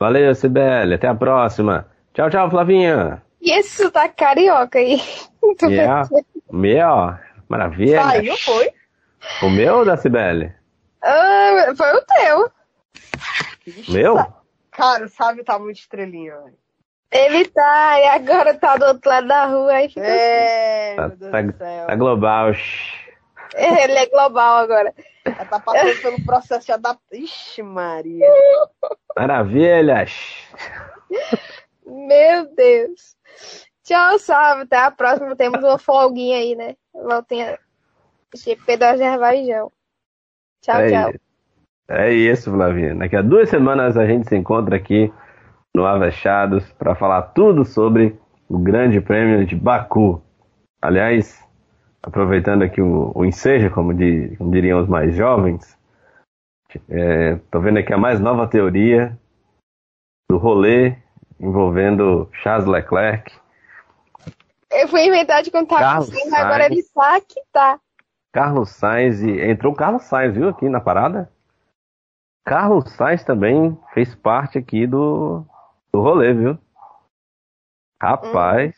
[0.00, 0.94] Valeu, Sibeli.
[0.94, 1.86] Até a próxima.
[2.14, 3.22] Tchau, tchau, Flavinha.
[3.42, 4.98] E esse sotaque carioca aí?
[5.62, 6.06] Yeah.
[6.52, 7.16] Meu,
[7.48, 8.02] maravilha.
[8.02, 8.70] Saiu, foi?
[9.42, 10.52] O meu ou da Sibeli?
[11.02, 12.50] Ah, foi o teu.
[13.88, 14.16] Meu?
[14.70, 16.58] Cara, o Sábio tá muito estrelinha, velho.
[17.12, 21.16] Ele tá, e agora tá do outro lado da rua, aí fica É, Tá, meu
[21.16, 21.86] Deus tá- do céu.
[21.86, 22.50] tá global.
[23.54, 24.94] Ele é global agora.
[25.24, 27.24] Ela tá passando pelo processo de adaptação.
[27.24, 28.26] Ixi, Maria.
[29.16, 30.12] Maravilhas.
[31.84, 33.16] Meu Deus.
[33.82, 34.62] Tchau, salve.
[34.62, 35.34] Até a próxima.
[35.34, 36.76] Temos uma folguinha aí, né?
[36.94, 37.58] Voltinha.
[38.34, 39.72] GP do Azerbaijão.
[40.62, 41.10] Tchau, é, tchau.
[41.10, 41.20] isso.
[41.88, 42.94] é isso, Flavinha.
[42.94, 45.12] Daqui a duas semanas a gente se encontra aqui
[45.74, 50.22] no Avechados para falar tudo sobre o Grande Prêmio de Baku.
[50.82, 51.42] Aliás,
[52.02, 53.92] aproveitando aqui o, o ensejo, como,
[54.36, 55.78] como diriam os mais jovens,
[56.88, 59.18] estou vendo aqui a mais nova teoria
[60.30, 60.96] do rolê
[61.40, 63.32] envolvendo Charles Leclerc,
[64.70, 67.80] Eu fui inventar de contar Carlos com você, agora ele tá que tá.
[68.32, 71.30] Carlos Sainz e entrou o Carlos Sainz, viu, aqui na parada?
[72.44, 75.44] Carlos Sainz também fez parte aqui do,
[75.92, 76.58] do rolê, viu?
[78.02, 78.74] Rapaz,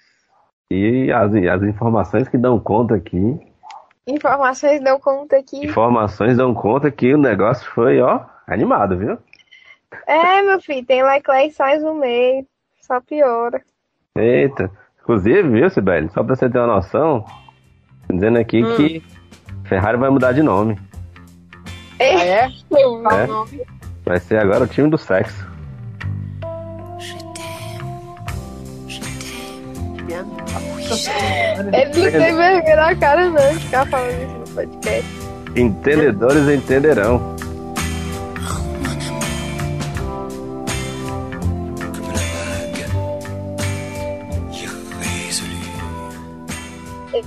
[0.71, 3.41] e as, as informações que dão conta aqui,
[4.05, 5.65] Informações dão conta aqui.
[5.65, 9.17] informações dão conta que o negócio foi, ó, animado, viu?
[10.09, 12.45] É, meu filho, tem Leclerc e Sainz no meio.
[12.81, 13.63] Só piora.
[14.17, 14.69] Eita.
[15.01, 16.09] Inclusive, viu, Sibeli?
[16.11, 17.25] Só pra você ter uma noção,
[18.11, 18.77] dizendo aqui Hum.
[18.77, 19.05] que
[19.73, 20.79] Ferrari vai mudar de nome.
[21.99, 22.49] Ah, é?
[22.69, 23.25] Qual É.
[23.25, 23.63] o nome?
[24.05, 25.47] Vai ser agora o time do sexo.
[31.73, 35.05] Ele não tem vergonha na cara, não, de ficar falando isso no podcast.
[35.57, 37.33] Entendedores entenderão.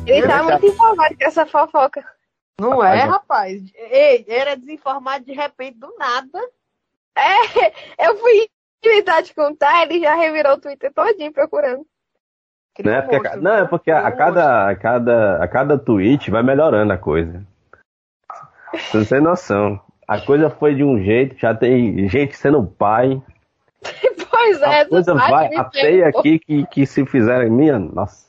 [0.06, 2.04] Ele tá muito empolgado com essa fofoca.
[2.60, 3.62] Não é, rapaz?
[3.76, 6.40] Ei, era desinformado de repente do nada.
[7.18, 8.48] É, eu fui
[8.84, 11.86] inventar de contar, ele já revirou o Twitter todinho procurando.
[12.84, 16.30] Não é porque, a não, é porque a, a cada, a, cada, a cada tweet
[16.30, 17.42] vai melhorando a coisa.
[18.74, 19.80] Você tem noção.
[20.06, 23.22] A coisa foi de um jeito, já tem gente sendo pai.
[24.38, 27.80] Pois é, A coisa vai Twitter, até aqui que, que se fizerem minha.
[27.80, 28.28] Nossa.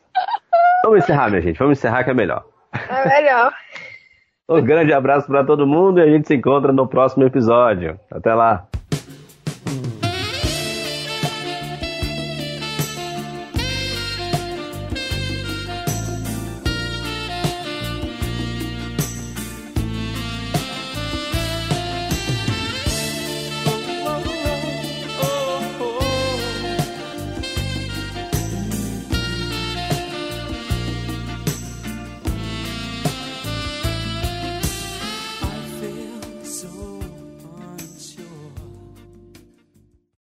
[0.84, 1.58] Vamos encerrar, minha gente.
[1.58, 2.46] Vamos encerrar que é melhor.
[2.88, 3.52] É melhor.
[4.48, 7.98] Um grande abraço para todo mundo e a gente se encontra no próximo episódio.
[8.10, 8.68] Até lá.